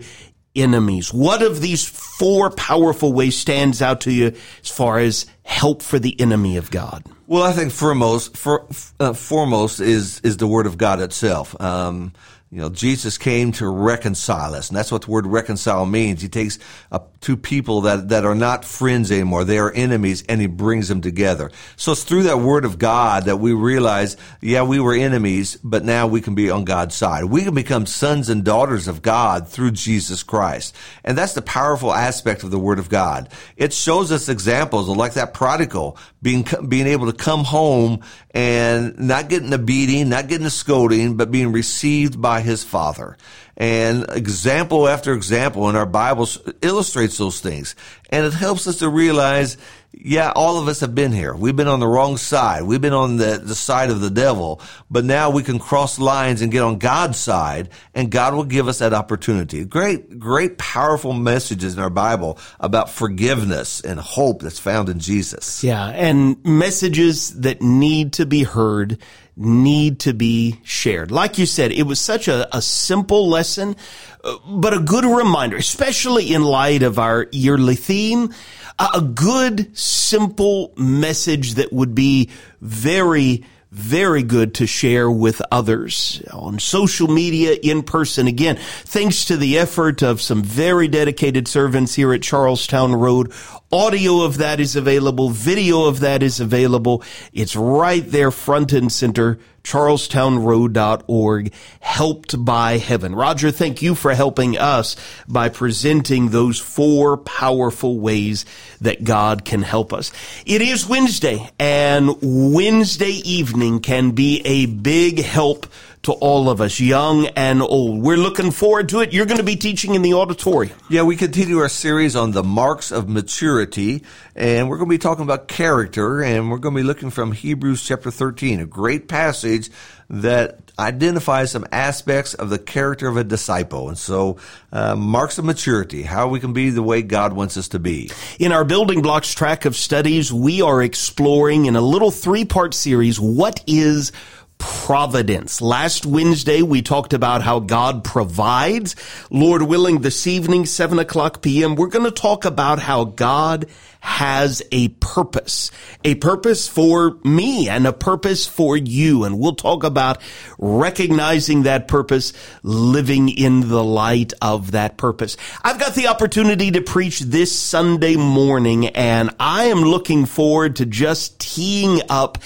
enemies. 0.55 1.13
What 1.13 1.41
of 1.41 1.61
these 1.61 1.87
four 1.87 2.51
powerful 2.51 3.13
ways 3.13 3.37
stands 3.37 3.81
out 3.81 4.01
to 4.01 4.11
you 4.11 4.33
as 4.61 4.69
far 4.69 4.99
as 4.99 5.25
help 5.43 5.81
for 5.81 5.99
the 5.99 6.19
enemy 6.19 6.57
of 6.57 6.71
God? 6.71 7.03
Well, 7.27 7.43
I 7.43 7.51
think 7.51 7.71
foremost, 7.71 8.35
for, 8.35 8.67
uh, 8.99 9.13
foremost 9.13 9.79
is 9.79 10.19
is 10.21 10.37
the 10.37 10.47
Word 10.47 10.65
of 10.65 10.77
God 10.77 10.99
itself. 10.99 11.59
Um, 11.61 12.13
you 12.51 12.59
know, 12.59 12.69
Jesus 12.69 13.19
came 13.19 13.51
to 13.53 13.67
reconcile 13.67 14.55
us, 14.55 14.69
and 14.69 14.77
that's 14.77 14.91
what 14.91 15.03
the 15.03 15.11
word 15.11 15.27
reconcile 15.27 15.85
means. 15.85 16.23
He 16.23 16.29
takes 16.29 16.57
uh, 16.91 16.97
two 17.21 17.37
people 17.37 17.81
that, 17.81 18.09
that 18.09 18.25
are 18.25 18.33
not 18.33 18.65
friends 18.65 19.11
anymore. 19.11 19.43
They 19.43 19.59
are 19.59 19.71
enemies, 19.71 20.23
and 20.27 20.41
he 20.41 20.47
brings 20.47 20.87
them 20.87 20.99
together. 20.99 21.51
So 21.75 21.91
it's 21.91 22.03
through 22.03 22.23
that 22.23 22.39
word 22.39 22.65
of 22.65 22.79
God 22.79 23.25
that 23.25 23.37
we 23.37 23.53
realize, 23.53 24.17
yeah, 24.41 24.63
we 24.63 24.79
were 24.79 24.95
enemies, 24.95 25.57
but 25.63 25.85
now 25.85 26.07
we 26.07 26.21
can 26.21 26.33
be 26.33 26.49
on 26.49 26.65
God's 26.65 26.95
side. 26.95 27.25
We 27.25 27.43
can 27.43 27.53
become 27.53 27.85
sons 27.85 28.29
and 28.29 28.43
daughters 28.43 28.87
of 28.87 29.03
God 29.03 29.47
through 29.47 29.71
Jesus 29.71 30.23
Christ. 30.23 30.75
And 31.03 31.15
that's 31.15 31.33
the 31.33 31.43
powerful 31.43 31.93
aspect 31.93 32.41
of 32.41 32.49
the 32.49 32.57
word 32.57 32.79
of 32.79 32.89
God. 32.89 33.29
It 33.57 33.73
shows 33.73 34.11
us 34.11 34.27
examples 34.27 34.89
of 34.89 34.97
like 34.97 35.13
that 35.13 35.35
prodigal 35.35 35.97
being, 36.23 36.47
being 36.67 36.87
able 36.87 37.11
to 37.11 37.17
come 37.17 37.43
home 37.43 38.01
and 38.31 38.97
not 38.99 39.29
getting 39.29 39.53
a 39.53 39.57
beating, 39.57 40.09
not 40.09 40.27
getting 40.27 40.45
a 40.45 40.51
scolding, 40.51 41.15
but 41.15 41.31
being 41.31 41.51
received 41.51 42.21
by 42.21 42.38
his 42.39 42.63
father. 42.63 43.17
And 43.57 44.05
example 44.09 44.87
after 44.87 45.13
example 45.13 45.69
in 45.69 45.75
our 45.75 45.85
Bibles 45.85 46.39
illustrates 46.61 47.17
those 47.17 47.41
things. 47.41 47.75
And 48.09 48.25
it 48.25 48.33
helps 48.33 48.67
us 48.67 48.79
to 48.79 48.89
realize, 48.89 49.57
yeah, 49.91 50.31
all 50.35 50.59
of 50.59 50.67
us 50.67 50.79
have 50.81 50.93
been 50.93 51.11
here. 51.11 51.33
We've 51.33 51.55
been 51.55 51.67
on 51.67 51.79
the 51.79 51.87
wrong 51.87 52.17
side. 52.17 52.63
We've 52.63 52.79
been 52.79 52.93
on 52.93 53.17
the, 53.17 53.41
the 53.43 53.55
side 53.55 53.89
of 53.89 54.01
the 54.01 54.09
devil, 54.09 54.61
but 54.89 55.03
now 55.03 55.29
we 55.31 55.43
can 55.43 55.57
cross 55.59 55.97
lines 55.97 56.41
and 56.41 56.51
get 56.51 56.61
on 56.61 56.77
God's 56.77 57.17
side 57.17 57.69
and 57.93 58.11
God 58.11 58.35
will 58.35 58.43
give 58.43 58.67
us 58.67 58.79
that 58.79 58.93
opportunity. 58.93 59.65
Great, 59.65 60.19
great, 60.19 60.57
powerful 60.57 61.13
messages 61.13 61.73
in 61.73 61.81
our 61.81 61.89
Bible 61.89 62.37
about 62.59 62.89
forgiveness 62.89 63.81
and 63.81 63.99
hope 63.99 64.41
that's 64.41 64.59
found 64.59 64.89
in 64.89 64.99
Jesus. 64.99 65.63
Yeah. 65.63 65.87
And 65.87 66.43
messages 66.45 67.41
that 67.41 67.61
need 67.61 68.13
to 68.13 68.25
be 68.25 68.43
heard 68.43 68.99
need 69.35 69.99
to 70.01 70.13
be 70.13 70.59
shared. 70.63 71.11
Like 71.11 71.37
you 71.37 71.45
said, 71.45 71.71
it 71.71 71.83
was 71.83 71.99
such 71.99 72.27
a, 72.27 72.55
a 72.55 72.61
simple 72.61 73.29
lesson, 73.29 73.75
uh, 74.23 74.37
but 74.45 74.73
a 74.73 74.79
good 74.79 75.05
reminder, 75.05 75.55
especially 75.55 76.33
in 76.33 76.43
light 76.43 76.83
of 76.83 76.99
our 76.99 77.27
yearly 77.31 77.75
theme, 77.75 78.33
a 78.79 79.01
good, 79.01 79.77
simple 79.77 80.73
message 80.77 81.55
that 81.55 81.73
would 81.73 81.93
be 81.93 82.29
very 82.61 83.43
very 83.71 84.23
good 84.23 84.55
to 84.55 84.65
share 84.65 85.09
with 85.11 85.41
others 85.51 86.23
on 86.33 86.57
social 86.57 87.07
media, 87.07 87.55
in 87.61 87.83
person. 87.83 88.27
Again, 88.27 88.57
thanks 88.57 89.25
to 89.25 89.37
the 89.37 89.59
effort 89.59 90.01
of 90.01 90.21
some 90.21 90.41
very 90.41 90.87
dedicated 90.87 91.47
servants 91.47 91.93
here 91.93 92.13
at 92.13 92.23
Charlestown 92.23 92.95
Road. 92.95 93.31
Audio 93.71 94.21
of 94.21 94.37
that 94.37 94.59
is 94.59 94.75
available. 94.75 95.29
Video 95.29 95.85
of 95.85 95.99
that 95.99 96.23
is 96.23 96.39
available. 96.39 97.03
It's 97.33 97.55
right 97.55 98.03
there 98.03 98.31
front 98.31 98.73
and 98.73 98.91
center 98.91 99.39
charlestownroad.org, 99.63 101.53
helped 101.79 102.43
by 102.43 102.77
heaven. 102.77 103.13
Roger, 103.13 103.51
thank 103.51 103.81
you 103.81 103.93
for 103.93 104.15
helping 104.15 104.57
us 104.57 104.95
by 105.27 105.49
presenting 105.49 106.29
those 106.29 106.59
four 106.59 107.17
powerful 107.17 107.99
ways 107.99 108.45
that 108.81 109.03
God 109.03 109.45
can 109.45 109.61
help 109.61 109.93
us. 109.93 110.11
It 110.45 110.61
is 110.61 110.87
Wednesday 110.87 111.49
and 111.59 112.15
Wednesday 112.21 113.21
evening 113.23 113.79
can 113.79 114.11
be 114.11 114.41
a 114.45 114.65
big 114.65 115.19
help 115.19 115.67
to 116.03 116.13
all 116.13 116.49
of 116.49 116.61
us, 116.61 116.79
young 116.79 117.27
and 117.27 117.61
old. 117.61 118.01
We're 118.01 118.17
looking 118.17 118.51
forward 118.51 118.89
to 118.89 119.01
it. 119.01 119.11
You're 119.11 119.25
going 119.25 119.39
to 119.39 119.43
be 119.43 119.57
teaching 119.57 119.95
in 119.95 120.01
the 120.01 120.13
auditorium. 120.13 120.77
Yeah, 120.89 121.03
we 121.03 121.17
continue 121.17 121.57
our 121.57 121.69
series 121.69 122.15
on 122.15 122.31
the 122.31 122.43
marks 122.43 122.91
of 122.91 123.09
maturity, 123.09 124.03
and 124.35 124.69
we're 124.69 124.77
going 124.77 124.89
to 124.89 124.93
be 124.93 124.97
talking 124.97 125.23
about 125.23 125.49
character, 125.49 126.23
and 126.23 126.49
we're 126.49 126.57
going 126.57 126.75
to 126.75 126.81
be 126.81 126.87
looking 126.87 127.09
from 127.09 127.33
Hebrews 127.33 127.83
chapter 127.83 128.11
13, 128.11 128.61
a 128.61 128.65
great 128.65 129.09
passage 129.09 129.69
that 130.09 130.59
identifies 130.79 131.51
some 131.51 131.65
aspects 131.71 132.33
of 132.33 132.49
the 132.49 132.57
character 132.57 133.07
of 133.07 133.17
a 133.17 133.23
disciple. 133.23 133.89
And 133.89 133.97
so, 133.97 134.37
uh, 134.71 134.95
marks 134.95 135.37
of 135.37 135.45
maturity, 135.45 136.01
how 136.01 136.29
we 136.29 136.39
can 136.39 136.53
be 136.53 136.69
the 136.69 136.81
way 136.81 137.01
God 137.01 137.33
wants 137.33 137.57
us 137.57 137.67
to 137.69 137.79
be. 137.79 138.09
In 138.39 138.51
our 138.51 138.63
building 138.63 139.01
blocks 139.01 139.33
track 139.33 139.65
of 139.65 139.75
studies, 139.75 140.33
we 140.33 140.61
are 140.61 140.81
exploring 140.81 141.65
in 141.65 141.75
a 141.75 141.81
little 141.81 142.09
three 142.09 142.45
part 142.45 142.73
series, 142.73 143.19
what 143.19 143.63
is 143.67 144.11
providence. 144.59 145.61
Last 145.61 146.05
Wednesday, 146.05 146.61
we 146.61 146.81
talked 146.81 147.13
about 147.13 147.41
how 147.41 147.59
God 147.59 148.03
provides. 148.03 148.95
Lord 149.31 149.63
willing, 149.63 150.01
this 150.01 150.27
evening, 150.27 150.65
7 150.65 150.99
o'clock 150.99 151.41
p.m., 151.41 151.75
we're 151.75 151.87
going 151.87 152.05
to 152.05 152.11
talk 152.11 152.45
about 152.45 152.79
how 152.79 153.05
God 153.05 153.67
has 154.01 154.61
a 154.71 154.87
purpose, 154.87 155.71
a 156.03 156.15
purpose 156.15 156.67
for 156.67 157.17
me 157.23 157.67
and 157.67 157.85
a 157.85 157.93
purpose 157.93 158.47
for 158.47 158.77
you. 158.77 159.25
And 159.25 159.39
we'll 159.39 159.55
talk 159.55 159.83
about 159.83 160.21
recognizing 160.57 161.63
that 161.63 161.87
purpose, 161.87 162.31
living 162.63 163.29
in 163.29 163.67
the 163.67 163.83
light 163.83 164.33
of 164.41 164.71
that 164.71 164.97
purpose. 164.97 165.35
I've 165.63 165.79
got 165.79 165.95
the 165.95 166.07
opportunity 166.07 166.71
to 166.71 166.81
preach 166.81 167.19
this 167.19 167.57
Sunday 167.57 168.15
morning 168.15 168.87
and 168.87 169.31
I 169.39 169.65
am 169.65 169.81
looking 169.81 170.25
forward 170.25 170.77
to 170.77 170.85
just 170.85 171.39
teeing 171.39 172.01
up 172.09 172.37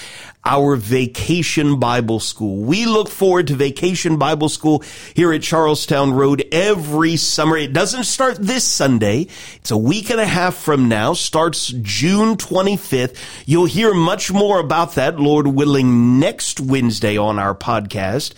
our 0.44 0.76
vacation 0.76 1.78
Bible 1.78 2.20
school. 2.20 2.56
We 2.56 2.84
look 2.86 3.08
forward 3.08 3.46
to 3.48 3.54
vacation 3.54 4.18
Bible 4.18 4.48
school 4.48 4.82
here 5.14 5.32
at 5.32 5.42
Charlestown 5.42 6.12
Road 6.12 6.44
every 6.52 7.16
summer. 7.16 7.56
It 7.56 7.72
doesn't 7.72 8.04
start 8.04 8.36
this 8.38 8.64
Sunday. 8.64 9.28
It's 9.56 9.70
a 9.70 9.78
week 9.78 10.10
and 10.10 10.20
a 10.20 10.26
half 10.26 10.56
from 10.56 10.88
now, 10.88 11.14
starts 11.14 11.68
June 11.68 12.36
25th. 12.36 13.16
You'll 13.46 13.66
hear 13.66 13.94
much 13.94 14.32
more 14.32 14.60
about 14.60 14.94
that, 14.96 15.18
Lord 15.18 15.46
willing, 15.46 16.20
next 16.20 16.60
Wednesday 16.60 17.16
on 17.16 17.38
our 17.38 17.54
podcast. 17.54 18.34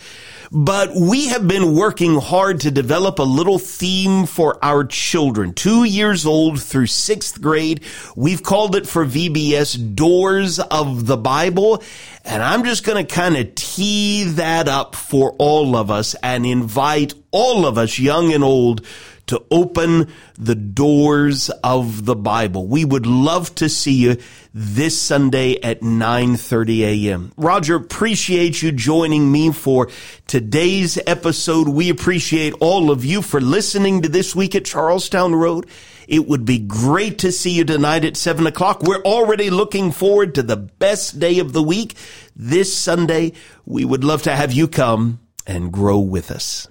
But 0.51 0.95
we 0.95 1.27
have 1.27 1.47
been 1.47 1.75
working 1.75 2.15
hard 2.19 2.61
to 2.61 2.71
develop 2.71 3.19
a 3.19 3.23
little 3.23 3.59
theme 3.59 4.25
for 4.25 4.63
our 4.63 4.85
children, 4.85 5.53
two 5.53 5.83
years 5.83 6.25
old 6.25 6.61
through 6.61 6.87
sixth 6.87 7.41
grade. 7.41 7.81
We've 8.15 8.41
called 8.41 8.75
it 8.75 8.87
for 8.87 9.05
VBS 9.05 9.95
Doors 9.95 10.59
of 10.59 11.05
the 11.05 11.17
Bible. 11.17 11.83
And 12.23 12.43
I'm 12.43 12.63
just 12.63 12.83
going 12.83 13.05
to 13.05 13.15
kind 13.15 13.37
of 13.37 13.55
tee 13.55 14.25
that 14.25 14.67
up 14.67 14.95
for 14.95 15.33
all 15.39 15.75
of 15.75 15.89
us 15.89 16.15
and 16.21 16.45
invite 16.45 17.13
all 17.31 17.65
of 17.65 17.77
us, 17.77 17.97
young 17.97 18.33
and 18.33 18.43
old, 18.43 18.85
to 19.27 19.43
open 19.51 20.07
the 20.37 20.55
doors 20.55 21.49
of 21.63 22.05
the 22.05 22.15
Bible. 22.15 22.65
We 22.65 22.85
would 22.85 23.05
love 23.05 23.53
to 23.55 23.69
see 23.69 23.93
you 23.93 24.17
this 24.53 24.99
Sunday 24.99 25.61
at 25.61 25.81
9:30 25.81 26.79
a.m. 27.07 27.31
Roger, 27.37 27.75
appreciate 27.75 28.61
you 28.61 28.71
joining 28.71 29.31
me 29.31 29.51
for 29.51 29.89
today's 30.27 30.97
episode. 31.05 31.67
We 31.67 31.89
appreciate 31.89 32.53
all 32.59 32.89
of 32.89 33.05
you 33.05 33.21
for 33.21 33.39
listening 33.39 34.01
to 34.01 34.09
this 34.09 34.35
week 34.35 34.55
at 34.55 34.65
Charlestown 34.65 35.35
Road. 35.35 35.67
It 36.07 36.27
would 36.27 36.45
be 36.45 36.57
great 36.57 37.19
to 37.19 37.31
see 37.33 37.51
you 37.51 37.65
tonight 37.65 38.05
at 38.05 38.15
7 38.15 38.47
o'clock. 38.47 38.81
We're 38.81 39.01
already 39.01 39.49
looking 39.49 39.91
forward 39.91 40.35
to 40.35 40.43
the 40.43 40.55
best 40.55 41.19
day 41.19 41.39
of 41.39 41.51
the 41.51 41.61
week. 41.61 41.95
This 42.35 42.75
Sunday, 42.75 43.33
we 43.65 43.83
would 43.83 44.05
love 44.05 44.23
to 44.23 44.35
have 44.35 44.53
you 44.53 44.69
come 44.69 45.19
and 45.45 45.71
grow 45.71 45.99
with 45.99 46.31
us. 46.31 46.67